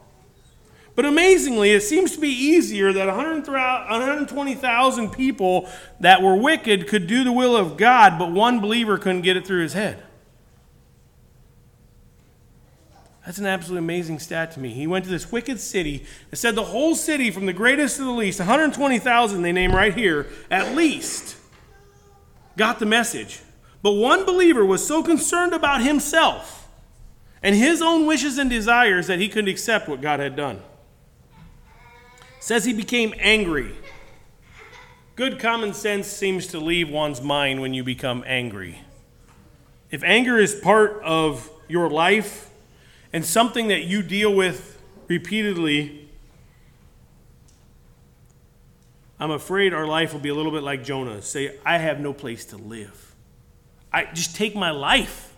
But 0.93 1.05
amazingly, 1.05 1.71
it 1.71 1.83
seems 1.83 2.11
to 2.15 2.19
be 2.19 2.27
easier 2.27 2.91
that 2.91 3.07
120,000 3.07 5.09
people 5.11 5.69
that 6.01 6.21
were 6.21 6.35
wicked 6.35 6.87
could 6.87 7.07
do 7.07 7.23
the 7.23 7.31
will 7.31 7.55
of 7.55 7.77
God, 7.77 8.19
but 8.19 8.33
one 8.33 8.59
believer 8.59 8.97
couldn't 8.97 9.21
get 9.21 9.37
it 9.37 9.47
through 9.47 9.61
his 9.61 9.71
head. 9.71 10.03
That's 13.25 13.37
an 13.37 13.45
absolutely 13.45 13.85
amazing 13.85 14.19
stat 14.19 14.51
to 14.51 14.59
me. 14.59 14.69
He 14.69 14.87
went 14.87 15.05
to 15.05 15.11
this 15.11 15.31
wicked 15.31 15.59
city 15.59 16.05
and 16.31 16.37
said 16.39 16.55
the 16.55 16.63
whole 16.63 16.95
city, 16.95 17.31
from 17.31 17.45
the 17.45 17.53
greatest 17.53 17.97
to 17.97 18.03
the 18.03 18.11
least, 18.11 18.39
120,000 18.39 19.41
they 19.41 19.51
name 19.51 19.73
right 19.73 19.93
here, 19.93 20.27
at 20.49 20.75
least, 20.75 21.37
got 22.57 22.79
the 22.79 22.85
message. 22.85 23.41
But 23.81 23.93
one 23.93 24.25
believer 24.25 24.65
was 24.65 24.85
so 24.85 25.03
concerned 25.03 25.53
about 25.53 25.81
himself 25.81 26.67
and 27.41 27.55
his 27.55 27.81
own 27.81 28.05
wishes 28.05 28.37
and 28.37 28.49
desires 28.49 29.07
that 29.07 29.19
he 29.19 29.29
couldn't 29.29 29.49
accept 29.49 29.87
what 29.87 30.01
God 30.01 30.19
had 30.19 30.35
done. 30.35 30.61
Says 32.39 32.65
he 32.65 32.73
became 32.73 33.13
angry. 33.17 33.75
Good 35.15 35.39
common 35.39 35.73
sense 35.73 36.07
seems 36.07 36.47
to 36.47 36.59
leave 36.59 36.89
one's 36.89 37.21
mind 37.21 37.61
when 37.61 37.73
you 37.73 37.83
become 37.83 38.23
angry. 38.25 38.79
If 39.91 40.03
anger 40.03 40.37
is 40.37 40.55
part 40.55 41.01
of 41.03 41.49
your 41.67 41.89
life 41.89 42.48
and 43.11 43.25
something 43.25 43.69
that 43.69 43.83
you 43.83 44.03
deal 44.03 44.33
with 44.33 44.81
repeatedly, 45.07 46.09
I'm 49.19 49.31
afraid 49.31 49.73
our 49.73 49.87
life 49.87 50.13
will 50.13 50.19
be 50.19 50.29
a 50.29 50.35
little 50.35 50.51
bit 50.51 50.63
like 50.63 50.83
Jonah. 50.83 51.21
Say, 51.21 51.57
I 51.65 51.77
have 51.77 51.99
no 51.99 52.13
place 52.13 52.45
to 52.45 52.57
live. 52.57 53.15
I 53.91 54.05
just 54.05 54.35
take 54.35 54.55
my 54.55 54.71
life. 54.71 55.33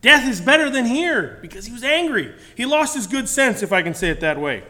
Death 0.00 0.28
is 0.28 0.40
better 0.40 0.68
than 0.70 0.84
here 0.84 1.38
because 1.40 1.66
he 1.66 1.72
was 1.72 1.82
angry. 1.82 2.32
He 2.56 2.66
lost 2.66 2.94
his 2.94 3.06
good 3.06 3.28
sense, 3.28 3.62
if 3.62 3.72
I 3.72 3.82
can 3.82 3.94
say 3.94 4.10
it 4.10 4.20
that 4.20 4.38
way. 4.38 4.64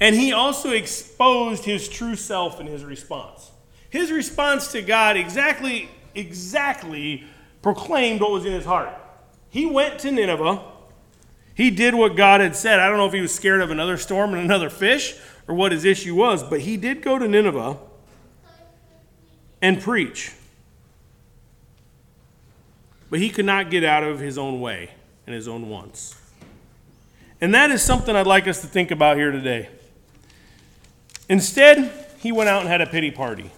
And 0.00 0.14
he 0.14 0.32
also 0.32 0.70
exposed 0.70 1.64
his 1.64 1.88
true 1.88 2.16
self 2.16 2.60
in 2.60 2.66
his 2.66 2.84
response. 2.84 3.50
His 3.90 4.10
response 4.10 4.72
to 4.72 4.82
God 4.82 5.16
exactly, 5.16 5.88
exactly 6.14 7.24
proclaimed 7.62 8.20
what 8.20 8.30
was 8.30 8.44
in 8.44 8.52
his 8.52 8.64
heart. 8.64 8.92
He 9.50 9.66
went 9.66 10.00
to 10.00 10.10
Nineveh. 10.10 10.62
He 11.54 11.70
did 11.70 11.94
what 11.94 12.16
God 12.16 12.40
had 12.40 12.56
said. 12.56 12.80
I 12.80 12.88
don't 12.88 12.98
know 12.98 13.06
if 13.06 13.12
he 13.12 13.20
was 13.20 13.34
scared 13.34 13.60
of 13.60 13.70
another 13.70 13.96
storm 13.96 14.34
and 14.34 14.42
another 14.42 14.68
fish 14.68 15.16
or 15.46 15.54
what 15.54 15.72
his 15.72 15.84
issue 15.84 16.14
was, 16.14 16.42
but 16.42 16.60
he 16.60 16.76
did 16.76 17.00
go 17.00 17.18
to 17.18 17.28
Nineveh 17.28 17.78
and 19.62 19.80
preach. 19.80 20.32
But 23.08 23.20
he 23.20 23.30
could 23.30 23.44
not 23.44 23.70
get 23.70 23.84
out 23.84 24.02
of 24.02 24.18
his 24.18 24.36
own 24.36 24.60
way 24.60 24.90
and 25.26 25.34
his 25.34 25.46
own 25.46 25.68
wants. 25.68 26.16
And 27.40 27.54
that 27.54 27.70
is 27.70 27.82
something 27.82 28.16
I'd 28.16 28.26
like 28.26 28.48
us 28.48 28.60
to 28.62 28.66
think 28.66 28.90
about 28.90 29.16
here 29.16 29.30
today. 29.30 29.68
Instead, 31.28 31.92
he 32.18 32.32
went 32.32 32.48
out 32.48 32.60
and 32.60 32.68
had 32.68 32.80
a 32.80 32.86
pity 32.86 33.10
party. 33.10 33.50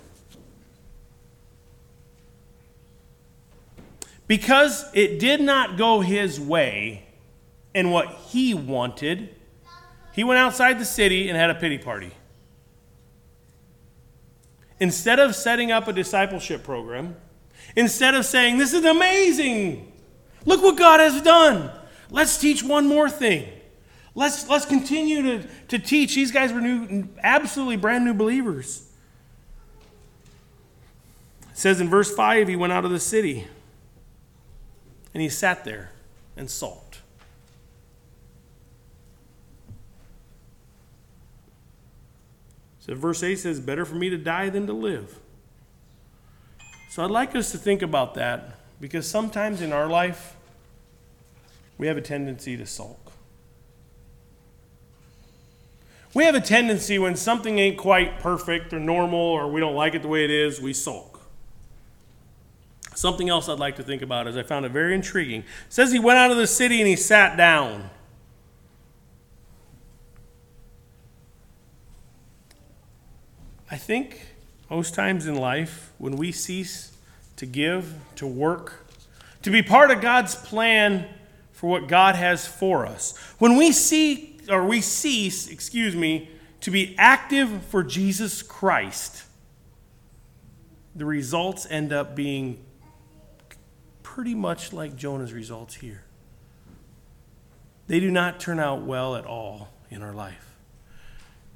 Because 4.27 4.85
it 4.93 5.19
did 5.19 5.41
not 5.41 5.79
go 5.79 6.01
his 6.01 6.39
way 6.39 7.06
and 7.77 7.93
what 7.93 8.09
he 8.09 8.55
wanted, 8.55 9.33
he 10.13 10.25
went 10.25 10.39
outside 10.39 10.81
the 10.81 10.85
city 10.85 11.29
and 11.29 11.39
had 11.39 11.51
a 11.51 11.55
pity 11.55 11.79
party. 11.79 12.11
Instead 14.81 15.21
of 15.21 15.37
setting 15.37 15.71
up 15.71 15.87
a 15.87 15.93
discipleship 15.93 16.65
program, 16.65 17.15
Instead 17.75 18.15
of 18.15 18.25
saying, 18.25 18.59
This 18.59 18.73
is 18.73 18.85
amazing, 18.85 19.93
look 20.45 20.63
what 20.63 20.77
God 20.77 21.01
has 21.01 21.21
done. 21.23 21.71
Let's 22.11 22.39
teach 22.39 22.63
one 22.63 22.87
more 22.87 23.11
thing. 23.11 23.49
Let's, 24.15 24.49
let's 24.49 24.65
continue 24.65 25.23
to, 25.23 25.49
to 25.69 25.79
teach. 25.79 26.15
These 26.15 26.31
guys 26.31 26.53
were 26.53 26.61
new, 26.61 27.09
absolutely 27.23 27.77
brand 27.77 28.05
new 28.05 28.15
believers. 28.15 28.89
It 31.51 31.59
says 31.59 31.81
in 31.81 31.89
verse 31.89 32.15
5 32.15 32.49
he 32.49 32.57
went 32.57 32.73
out 32.73 32.85
of 32.85 32.91
the 32.91 33.01
city 33.01 33.47
and 35.13 35.23
he 35.23 35.29
sat 35.29 35.65
there 35.65 35.91
and 36.37 36.49
sulked. 36.49 36.86
So 42.87 42.95
verse 42.95 43.23
8 43.23 43.37
says, 43.37 43.59
Better 43.59 43.85
for 43.85 43.97
me 43.97 44.09
to 44.11 44.17
die 44.17 44.49
than 44.49 44.67
to 44.69 44.73
live. 44.73 45.19
So 46.89 47.05
I'd 47.05 47.11
like 47.11 47.35
us 47.35 47.51
to 47.51 47.59
think 47.59 47.83
about 47.83 48.15
that 48.15 48.59
because 48.81 49.09
sometimes 49.09 49.61
in 49.61 49.73
our 49.73 49.89
life, 49.89 50.37
we 51.79 51.89
have 51.89 51.97
a 51.97 52.01
tendency 52.01 52.57
to 52.57 52.65
sulk. 52.65 53.13
We 56.15 56.25
have 56.25 56.35
a 56.35 56.41
tendency 56.41 56.99
when 56.99 57.17
something 57.17 57.59
ain't 57.59 57.77
quite 57.77 58.21
perfect 58.21 58.73
or 58.73 58.79
normal 58.79 59.19
or 59.19 59.51
we 59.51 59.61
don't 59.61 59.75
like 59.75 59.95
it 59.95 60.03
the 60.03 60.09
way 60.09 60.25
it 60.25 60.31
is, 60.31 60.61
we 60.61 60.73
sulk. 60.73 61.21
Something 62.95 63.29
else 63.29 63.49
I'd 63.51 63.59
like 63.59 63.77
to 63.77 63.83
think 63.83 64.01
about 64.01 64.27
is 64.27 64.37
I 64.37 64.43
found 64.43 64.65
it 64.65 64.71
very 64.71 64.95
intriguing. 64.95 65.41
It 65.41 65.47
says 65.69 65.93
he 65.93 65.99
went 65.99 66.19
out 66.19 66.31
of 66.31 66.39
the 66.39 66.47
city 66.47 66.79
and 66.79 66.89
he 66.89 66.97
sat 66.97 67.37
down. 67.37 67.91
I 73.71 73.77
think 73.77 74.21
most 74.71 74.95
times 74.95 75.27
in 75.27 75.37
life, 75.37 75.93
when 75.99 76.17
we 76.17 76.33
cease 76.33 76.97
to 77.37 77.47
give, 77.47 77.95
to 78.17 78.27
work, 78.27 78.87
to 79.43 79.51
be 79.51 79.63
part 79.63 79.91
of 79.91 80.01
God's 80.01 80.35
plan 80.35 81.09
for 81.53 81.69
what 81.69 81.89
God 81.89 82.15
has 82.15 82.47
for 82.47 82.87
us, 82.87 83.17
when 83.39 83.57
we 83.57 83.73
see 83.73 84.39
or 84.49 84.65
we 84.65 84.81
cease, 84.81 85.49
excuse 85.49 85.97
me, 85.97 86.31
to 86.61 86.71
be 86.71 86.95
active 86.99 87.65
for 87.65 87.83
Jesus 87.83 88.43
Christ, 88.43 89.25
the 90.95 91.05
results 91.05 91.67
end 91.69 91.93
up 91.93 92.15
being 92.15 92.65
pretty 94.03 94.35
much 94.35 94.73
like 94.73 94.97
Jonah's 94.97 95.33
results 95.33 95.75
here. 95.75 96.05
They 97.89 98.01
do 98.01 98.11
not 98.11 98.41
turn 98.41 98.59
out 98.59 98.83
well 98.83 99.17
at 99.17 99.27
all 99.27 99.69
in 99.91 100.03
our 100.03 100.15
life. 100.15 100.57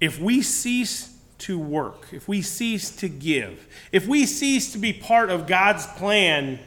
If 0.01 0.21
we 0.21 0.43
cease 0.43 1.17
to 1.41 1.59
work, 1.59 2.09
if 2.13 2.29
we 2.29 2.43
cease 2.43 2.91
to 2.97 3.09
give, 3.09 3.67
if 3.93 4.07
we 4.07 4.27
cease 4.27 4.73
to 4.73 4.79
be 4.79 4.93
part 4.93 5.31
of 5.31 5.47
God's 5.47 5.87
plan 5.87 6.59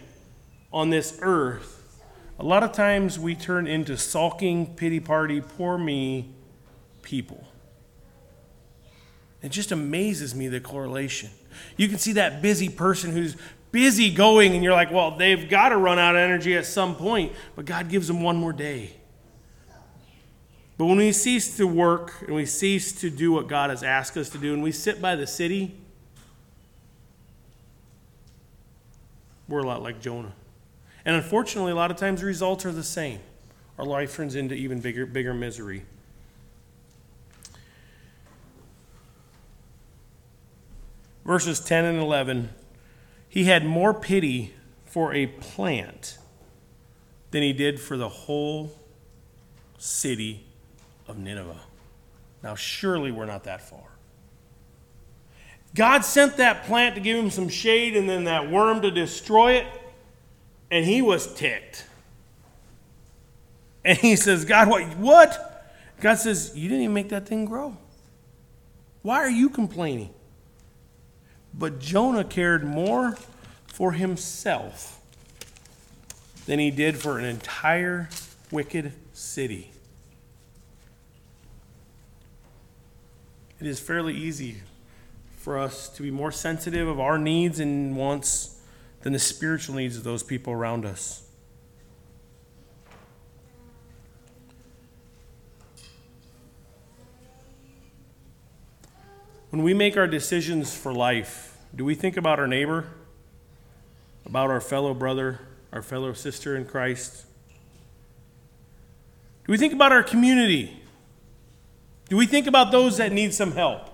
on 0.72 0.90
this 0.90 1.18
earth, 1.22 2.02
a 2.40 2.44
lot 2.44 2.64
of 2.64 2.72
times 2.72 3.20
we 3.20 3.36
turn 3.36 3.68
into 3.68 3.98
sulking, 3.98 4.76
pity 4.76 5.00
party, 5.00 5.42
poor 5.42 5.78
me 5.78 6.34
people. 7.02 7.48
It 9.42 9.50
just 9.50 9.72
amazes 9.72 10.34
me 10.34 10.48
the 10.48 10.60
correlation. 10.60 11.30
You 11.78 11.88
can 11.88 11.98
see 12.00 12.14
that 12.14 12.42
busy 12.42 12.70
person 12.70 13.12
who's 13.12 13.36
busy 13.72 14.14
going, 14.14 14.54
and 14.54 14.64
you're 14.64 14.74
like, 14.74 14.92
well, 14.92 15.12
they've 15.12 15.50
got 15.50 15.70
to 15.70 15.78
run 15.78 16.00
out 16.00 16.16
of 16.16 16.22
energy 16.22 16.56
at 16.56 16.66
some 16.66 16.96
point, 16.96 17.34
but 17.56 17.66
God 17.66 17.90
gives 17.90 18.08
them 18.08 18.22
one 18.22 18.38
more 18.38 18.54
day. 18.54 18.92
But 20.78 20.86
when 20.86 20.98
we 20.98 21.12
cease 21.12 21.56
to 21.58 21.68
work 21.68 22.24
and 22.26 22.36
we 22.36 22.46
cease 22.46 22.92
to 23.02 23.10
do 23.10 23.32
what 23.32 23.48
God 23.48 23.70
has 23.70 23.84
asked 23.84 24.18
us 24.18 24.30
to 24.30 24.38
do, 24.38 24.54
and 24.54 24.64
we 24.64 24.72
sit 24.72 25.02
by 25.02 25.16
the 25.16 25.28
city, 25.28 25.76
we're 29.48 29.60
a 29.60 29.68
lot 29.68 29.84
like 29.84 30.02
Jonah. 30.02 30.34
And 31.06 31.16
unfortunately, 31.16 31.72
a 31.72 31.76
lot 31.76 31.92
of 31.92 31.98
times 31.98 32.22
the 32.22 32.26
results 32.26 32.66
are 32.66 32.72
the 32.72 32.84
same. 32.84 33.20
Our 33.78 33.86
life 33.86 34.16
turns 34.16 34.36
into 34.36 34.56
even 34.56 34.80
bigger, 34.80 35.06
bigger 35.06 35.34
misery. 35.34 35.84
Verses 41.26 41.60
10 41.60 41.86
and 41.86 42.00
11 42.00 42.50
He 43.30 43.46
had 43.46 43.66
more 43.66 43.94
pity 43.94 44.54
for 44.86 45.14
a 45.14 45.28
plant 45.28 46.18
than 47.32 47.44
he 47.44 47.54
did 47.54 47.80
for 47.80 47.96
the 47.96 48.10
whole 48.10 48.80
city 49.78 50.46
of 51.08 51.18
Nineveh. 51.18 51.60
Now, 52.42 52.56
surely 52.56 53.12
we're 53.12 53.26
not 53.26 53.46
that 53.46 53.62
far. 53.62 53.94
God 55.76 56.02
sent 56.02 56.38
that 56.38 56.66
plant 56.66 56.96
to 56.96 57.02
give 57.02 57.18
him 57.18 57.30
some 57.30 57.50
shade 57.50 57.96
and 57.98 58.08
then 58.08 58.26
that 58.26 58.50
worm 58.50 58.82
to 58.82 58.92
destroy 58.92 59.54
it, 59.54 59.68
and 60.70 60.86
he 60.86 61.02
was 61.02 61.34
ticked. 61.34 61.86
And 63.86 63.98
he 63.98 64.16
says, 64.16 64.46
God, 64.46 64.70
what? 64.70 64.84
What? 64.98 65.74
God 66.00 66.16
says, 66.16 66.54
You 66.56 66.70
didn't 66.70 66.84
even 66.84 66.94
make 66.94 67.10
that 67.10 67.26
thing 67.26 67.46
grow. 67.46 67.76
Why 69.02 69.18
are 69.18 69.30
you 69.30 69.50
complaining? 69.50 70.14
But 71.54 71.80
Jonah 71.80 72.24
cared 72.24 72.64
more 72.64 73.18
for 73.68 73.92
himself 73.92 75.02
than 76.46 76.60
he 76.60 76.72
did 76.72 76.98
for 76.98 77.20
an 77.20 77.26
entire 77.26 78.10
wicked 78.52 78.94
city. 79.12 79.73
It 83.60 83.68
is 83.68 83.80
fairly 83.80 84.16
easy 84.16 84.58
for 85.38 85.58
us 85.58 85.90
to 85.90 86.04
be 86.04 86.12
more 86.12 86.32
sensitive 86.32 86.88
of 86.88 87.00
our 87.00 87.18
needs 87.18 87.60
and 87.60 87.96
wants 87.96 88.62
than 89.02 89.14
the 89.14 89.20
spiritual 89.20 89.76
needs 89.76 89.98
of 89.98 90.04
those 90.04 90.24
people 90.24 90.54
around 90.54 90.86
us. 90.86 91.24
When 99.50 99.62
we 99.62 99.74
make 99.74 99.98
our 99.98 100.08
decisions 100.08 100.76
for 100.76 100.92
life, 100.92 101.58
do 101.76 101.86
we 101.86 101.94
think 101.94 102.18
about 102.18 102.40
our 102.40 102.48
neighbor, 102.48 102.88
about 104.26 104.50
our 104.50 104.62
fellow 104.62 104.94
brother, 104.94 105.42
our 105.72 105.82
fellow 105.82 106.14
sister 106.14 106.56
in 106.56 106.66
Christ? 106.66 107.26
Do 109.46 109.52
we 109.52 109.58
think 109.58 109.74
about 109.74 109.92
our 109.92 110.02
community? 110.04 110.83
Do 112.14 112.18
we 112.18 112.28
think 112.28 112.46
about 112.46 112.72
those 112.72 112.98
that 112.98 113.12
need 113.12 113.34
some 113.34 113.54
help 113.54 113.90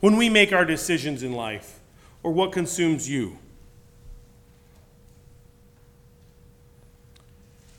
when 0.00 0.18
we 0.18 0.28
make 0.28 0.52
our 0.52 0.66
decisions 0.66 1.22
in 1.22 1.32
life 1.32 1.80
or 2.22 2.32
what 2.32 2.52
consumes 2.52 3.08
you? 3.08 3.38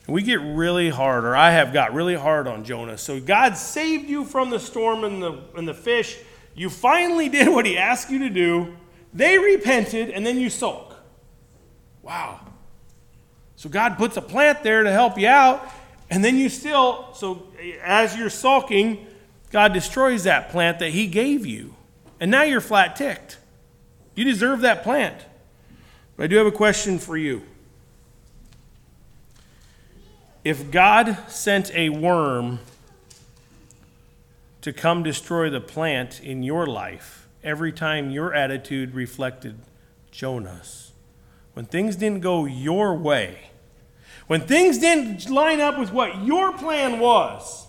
We 0.08 0.24
get 0.24 0.40
really 0.42 0.90
hard, 0.90 1.26
or 1.26 1.36
I 1.36 1.52
have 1.52 1.74
got 1.74 1.94
really 1.94 2.16
hard 2.16 2.48
on 2.48 2.64
Jonah. 2.64 2.98
So 2.98 3.20
God 3.20 3.56
saved 3.56 4.10
you 4.10 4.26
from 4.26 4.50
the 4.50 4.60
storm 4.60 5.04
and 5.04 5.22
the, 5.22 5.40
and 5.56 5.68
the 5.68 5.76
fish. 5.76 6.18
You 6.56 6.72
finally 6.72 7.30
did 7.30 7.48
what 7.48 7.68
he 7.68 7.78
asked 7.78 8.10
you 8.10 8.18
to 8.18 8.32
do. 8.32 8.76
They 9.14 9.38
repented, 9.38 10.10
and 10.10 10.26
then 10.26 10.40
you 10.40 10.50
sulk. 10.50 10.96
Wow. 12.02 12.40
So 13.58 13.70
God 13.70 14.00
puts 14.00 14.18
a 14.18 14.24
plant 14.24 14.64
there 14.64 14.82
to 14.82 14.92
help 14.92 15.20
you 15.20 15.28
out, 15.28 15.72
and 16.10 16.26
then 16.26 16.36
you 16.36 16.50
still, 16.50 17.14
so 17.14 17.46
as 17.84 18.18
you're 18.18 18.32
sulking, 18.32 19.06
God 19.52 19.74
destroys 19.74 20.24
that 20.24 20.50
plant 20.50 20.80
that 20.80 20.92
He 20.92 21.08
gave 21.08 21.46
you. 21.46 21.76
And 22.20 22.32
now 22.32 22.44
you're 22.44 22.62
flat 22.62 22.96
ticked. 22.96 23.38
You 24.16 24.24
deserve 24.24 24.62
that 24.62 24.84
plant. 24.84 25.26
But 26.16 26.24
I 26.24 26.28
do 26.28 26.38
have 26.38 26.48
a 26.48 26.52
question 26.52 27.00
for 27.00 27.18
you. 27.18 27.44
If 30.44 30.72
God 30.72 31.18
sent 31.28 31.74
a 31.76 31.90
worm 31.90 32.60
to 34.62 34.74
come 34.74 35.04
destroy 35.04 35.50
the 35.50 35.62
plant 35.62 36.22
in 36.22 36.44
your 36.44 36.66
life 36.66 37.28
every 37.44 37.72
time 37.72 38.12
your 38.12 38.34
attitude 38.34 38.94
reflected 38.94 39.56
Jonah's, 40.12 40.92
when 41.54 41.66
things 41.66 41.96
didn't 41.96 42.22
go 42.22 42.46
your 42.46 42.96
way, 42.96 43.52
when 44.28 44.42
things 44.42 44.78
didn't 44.78 45.30
line 45.30 45.60
up 45.60 45.78
with 45.78 45.92
what 45.92 46.24
your 46.24 46.54
plan 46.54 47.00
was, 47.00 47.68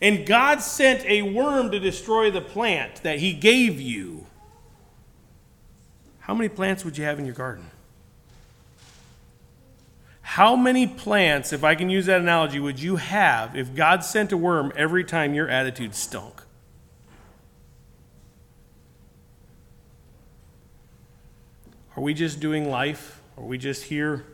and 0.00 0.26
God 0.26 0.60
sent 0.60 1.04
a 1.06 1.22
worm 1.22 1.70
to 1.70 1.78
destroy 1.78 2.30
the 2.30 2.40
plant 2.40 3.02
that 3.02 3.18
He 3.18 3.32
gave 3.32 3.80
you. 3.80 4.26
How 6.20 6.34
many 6.34 6.48
plants 6.48 6.84
would 6.84 6.98
you 6.98 7.04
have 7.04 7.18
in 7.18 7.24
your 7.24 7.34
garden? 7.34 7.70
How 10.22 10.56
many 10.56 10.86
plants, 10.86 11.52
if 11.52 11.62
I 11.62 11.76
can 11.76 11.88
use 11.88 12.06
that 12.06 12.20
analogy, 12.20 12.58
would 12.58 12.80
you 12.80 12.96
have 12.96 13.56
if 13.56 13.74
God 13.74 14.04
sent 14.04 14.32
a 14.32 14.36
worm 14.36 14.72
every 14.76 15.04
time 15.04 15.34
your 15.34 15.48
attitude 15.48 15.94
stunk? 15.94 16.42
Are 21.96 22.02
we 22.02 22.12
just 22.12 22.40
doing 22.40 22.68
life? 22.68 23.22
Are 23.38 23.44
we 23.44 23.56
just 23.56 23.84
here? 23.84 24.26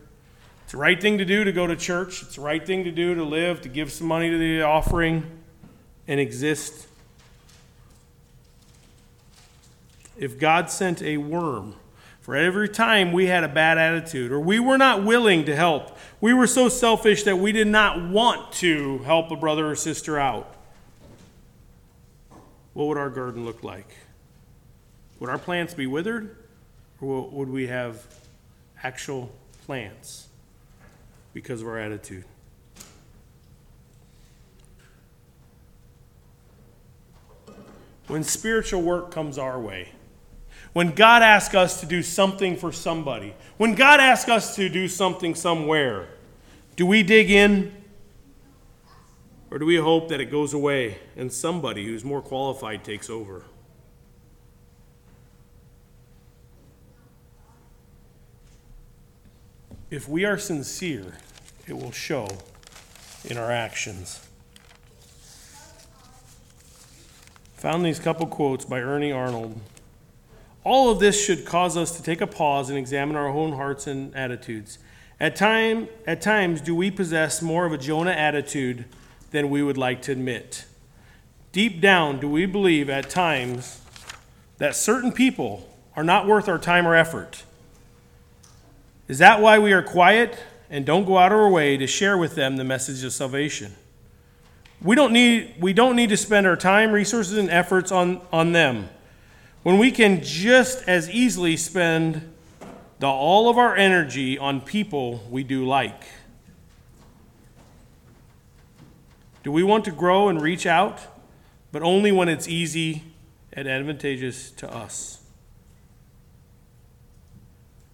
It's 0.64 0.72
the 0.72 0.79
right 0.79 1.01
thing 1.01 1.18
to 1.18 1.25
do 1.25 1.44
to 1.44 1.53
go 1.53 1.66
to 1.66 1.77
church. 1.77 2.22
It's 2.22 2.37
the 2.37 2.40
right 2.40 2.66
thing 2.66 2.85
to 2.85 2.90
do 2.90 3.14
to 3.14 3.22
live, 3.22 3.61
to 3.61 3.68
give 3.68 3.92
some 3.92 4.09
money 4.09 4.31
to 4.31 4.38
the 4.38 4.62
offering 4.62 5.41
and 6.12 6.20
exist. 6.20 6.87
If 10.18 10.38
God 10.38 10.68
sent 10.68 11.01
a 11.01 11.16
worm 11.16 11.77
for 12.20 12.37
every 12.37 12.68
time 12.68 13.12
we 13.12 13.29
had 13.29 13.44
a 13.44 13.48
bad 13.48 13.79
attitude 13.79 14.31
or 14.31 14.38
we 14.38 14.61
were 14.61 14.77
not 14.77 15.05
willing 15.05 15.46
to 15.46 15.57
help, 15.57 15.96
we 16.20 16.35
were 16.35 16.46
so 16.46 16.68
selfish 16.68 17.22
that 17.22 17.38
we 17.38 17.51
did 17.51 17.66
not 17.66 18.11
want 18.11 18.53
to 18.57 18.98
help 18.98 19.31
a 19.31 19.37
brother 19.37 19.70
or 19.70 19.75
sister 19.75 20.18
out, 20.18 20.55
what 22.75 22.88
would 22.88 22.98
our 22.98 23.09
garden 23.09 23.46
look 23.46 23.64
like? 23.64 23.88
Would 25.18 25.31
our 25.31 25.38
plants 25.38 25.72
be 25.72 25.87
withered, 25.87 26.37
or 27.01 27.27
would 27.31 27.48
we 27.48 27.68
have 27.68 28.07
actual 28.83 29.33
plants 29.64 30.29
because 31.33 31.62
of 31.62 31.68
our 31.68 31.79
attitude? 31.79 32.27
When 38.12 38.25
spiritual 38.25 38.83
work 38.83 39.11
comes 39.11 39.38
our 39.38 39.59
way, 39.59 39.88
when 40.75 40.92
God 40.92 41.22
asks 41.22 41.55
us 41.55 41.81
to 41.81 41.87
do 41.87 42.03
something 42.03 42.59
for 42.59 42.70
somebody, 42.70 43.35
when 43.57 43.75
God 43.75 44.01
asks 44.01 44.29
us 44.29 44.55
to 44.57 44.68
do 44.68 44.87
something 44.87 45.35
somewhere, 45.35 46.09
do 46.77 46.85
we 46.85 47.03
dig 47.03 47.31
in 47.31 47.72
or 49.51 49.59
do 49.59 49.64
we 49.64 49.77
hope 49.77 50.11
that 50.11 50.20
it 50.20 50.27
goes 50.27 50.53
away 50.53 50.98
and 51.16 51.33
somebody 51.33 51.87
who's 51.87 52.05
more 52.05 52.20
qualified 52.20 52.85
takes 52.85 53.09
over? 53.09 53.44
If 59.90 60.07
we 60.07 60.27
are 60.27 60.37
sincere, 60.37 61.16
it 61.66 61.79
will 61.79 61.92
show 61.92 62.29
in 63.25 63.38
our 63.38 63.51
actions. 63.51 64.29
Found 67.62 67.87
these 67.87 68.01
couple 68.01 68.27
quotes 68.27 68.64
by 68.64 68.81
Ernie 68.81 69.12
Arnold. 69.12 69.55
All 70.64 70.90
of 70.90 70.98
this 70.98 71.25
should 71.25 71.44
cause 71.44 71.77
us 71.77 71.96
to 71.96 72.03
take 72.03 72.20
a 72.20 72.27
pause 72.27 72.68
and 72.68 72.77
examine 72.77 73.14
our 73.14 73.29
own 73.29 73.53
hearts 73.53 73.87
and 73.87 74.12
attitudes. 74.16 74.81
At, 75.20 75.37
time, 75.37 75.87
at 76.05 76.20
times, 76.20 76.61
do 76.61 76.75
we 76.75 76.90
possess 76.90 77.40
more 77.40 77.64
of 77.64 77.72
a 77.72 77.79
Jonah 77.79 78.11
attitude 78.11 78.87
than 79.31 79.48
we 79.48 79.62
would 79.62 79.79
like 79.79 80.03
to 80.03 80.11
admit? 80.11 80.64
Deep 81.53 81.81
down, 81.81 82.18
do 82.18 82.29
we 82.29 82.46
believe 82.46 82.90
at 82.90 83.09
times 83.09 83.81
that 84.59 84.75
certain 84.75 85.12
people 85.12 85.68
are 85.94 86.03
not 86.03 86.27
worth 86.27 86.48
our 86.48 86.59
time 86.59 86.85
or 86.85 86.96
effort? 86.96 87.44
Is 89.07 89.18
that 89.18 89.40
why 89.40 89.61
we 89.61 89.72
are 89.72 89.85
quiet 89.85 90.37
and 90.68 90.85
don't 90.85 91.05
go 91.05 91.16
out 91.16 91.31
of 91.31 91.38
our 91.38 91.48
way 91.48 91.77
to 91.77 91.87
share 91.87 92.18
with 92.18 92.35
them 92.35 92.57
the 92.57 92.64
message 92.64 93.05
of 93.05 93.12
salvation? 93.12 93.77
We 94.83 94.97
don't 94.97 95.12
need, 95.12 95.55
we 95.61 95.73
don't 95.73 95.95
need 95.95 96.09
to 96.09 96.16
spend 96.16 96.47
our 96.47 96.57
time, 96.57 96.90
resources, 96.90 97.38
and 97.38 97.49
efforts 97.51 97.92
on, 97.92 98.21
on 98.33 98.53
them 98.53 98.88
when 99.62 99.79
we 99.79 99.92
can 99.92 100.23
just 100.23 100.87
as 100.88 101.09
easily 101.09 101.57
spend 101.57 102.33
the, 102.99 103.07
all 103.07 103.49
of 103.49 103.59
our 103.59 103.77
energy 103.77 104.38
on 104.38 104.61
people 104.61 105.25
we 105.31 105.45
do 105.45 105.64
like. 105.64 106.03
Do 109.45 109.53
we 109.53 109.62
want 109.62 109.85
to 109.85 109.92
grow 109.92 110.29
and 110.29 110.40
reach 110.40 110.66
out, 110.66 111.01
but 111.71 111.83
only 111.83 112.11
when 112.12 112.29
it's 112.29 112.49
easy 112.49 113.05
and 113.53 113.68
advantageous 113.68 114.51
to 114.53 114.73
us? 114.73 115.23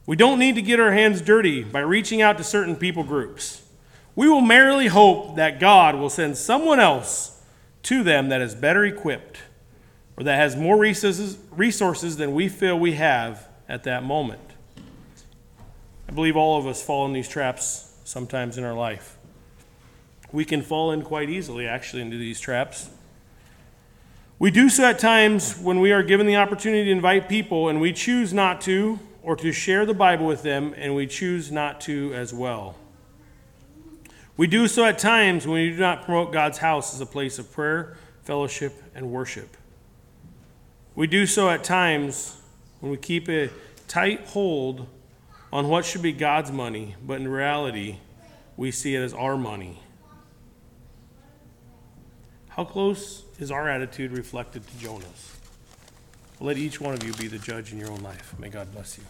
We 0.07 0.17
don't 0.17 0.39
need 0.39 0.55
to 0.55 0.63
get 0.63 0.81
our 0.81 0.93
hands 0.93 1.21
dirty 1.21 1.63
by 1.63 1.81
reaching 1.81 2.23
out 2.23 2.39
to 2.39 2.45
certain 2.45 2.77
people 2.77 3.05
groups. 3.05 3.63
We 4.19 4.29
will 4.29 4.41
merely 4.41 4.89
hope 4.89 5.37
that 5.37 5.61
God 5.61 5.95
will 5.95 6.11
send 6.11 6.37
someone 6.37 6.81
else 6.81 7.41
to 7.85 8.03
them 8.03 8.31
that 8.31 8.41
is 8.41 8.53
better 8.53 8.85
equipped 8.85 9.39
or 10.17 10.25
that 10.25 10.35
has 10.35 10.57
more 10.57 10.77
resources, 10.77 11.39
resources 11.53 12.17
than 12.17 12.35
we 12.35 12.49
feel 12.49 12.77
we 12.77 12.95
have 12.95 13.49
at 13.69 13.85
that 13.85 14.03
moment. 14.03 14.41
I 16.09 16.13
believe 16.13 16.37
all 16.37 16.59
of 16.59 16.67
us 16.67 16.83
fall 16.83 17.07
in 17.07 17.13
these 17.13 17.29
traps 17.29 17.97
sometimes 18.03 18.59
in 18.59 18.65
our 18.65 18.75
life. 18.75 19.17
We 20.33 20.45
can 20.45 20.63
fall 20.63 20.91
in 20.91 21.03
quite 21.03 21.31
easily, 21.31 21.69
actually, 21.69 22.03
into 22.03 22.19
these 22.19 22.41
traps. 22.41 22.91
We 24.41 24.51
do 24.51 24.69
so 24.69 24.85
at 24.87 24.99
times 24.99 25.57
when 25.61 25.79
we 25.79 25.93
are 25.93 26.03
given 26.03 26.27
the 26.27 26.35
opportunity 26.35 26.87
to 26.87 26.91
invite 26.91 27.29
people 27.29 27.69
and 27.69 27.81
we 27.81 27.93
choose 27.93 28.33
not 28.33 28.61
to, 28.63 28.99
or 29.23 29.37
to 29.37 29.53
share 29.53 29.87
the 29.87 29.95
Bible 29.95 30.27
with 30.27 30.43
them, 30.43 30.75
and 30.77 30.97
we 30.97 31.07
choose 31.07 31.53
not 31.53 31.81
to 31.83 32.13
as 32.15 32.35
well. 32.35 32.75
We 34.39 34.47
do 34.47 34.69
so 34.69 34.85
at 34.85 35.01
times 35.01 35.49
when 35.49 35.61
we 35.61 35.71
do 35.71 35.79
not 35.79 36.05
promote 36.05 36.33
God's 36.33 36.59
house 36.59 36.95
as 36.95 37.01
a 37.01 37.07
place 37.07 37.41
of 37.41 37.51
prayer, 37.51 37.97
fellowship, 38.23 38.73
and 38.95 39.11
worship. 39.11 39.57
We 40.95 41.09
do 41.09 41.27
so 41.27 41.51
at 41.51 41.65
times 41.65 42.41
when 42.79 42.93
we 42.93 42.99
keep 42.99 43.29
a 43.29 43.51
tight 43.89 44.27
hold 44.27 44.87
on 45.53 45.69
what 45.69 45.85
should 45.85 46.03
be 46.03 46.13
God's 46.13 46.53
money, 46.53 46.95
but 47.05 47.21
in 47.21 47.27
reality, 47.27 47.97
we 48.57 48.71
see 48.71 48.95
it 48.95 49.01
as 49.01 49.13
our 49.13 49.37
money. 49.37 49.83
How 52.51 52.65
close 52.65 53.25
is 53.41 53.51
our 53.51 53.69
attitude 53.69 54.13
reflected 54.13 54.65
to 54.69 54.79
Jonah's? 54.79 55.37
Let 56.39 56.59
each 56.59 56.81
one 56.81 56.95
of 56.95 57.03
you 57.03 57.13
be 57.15 57.27
the 57.27 57.39
judge 57.39 57.73
in 57.73 57.79
your 57.81 57.91
own 57.91 58.03
life. 58.03 58.37
May 58.39 58.51
God 58.51 58.71
bless 58.73 58.99
you. 58.99 59.05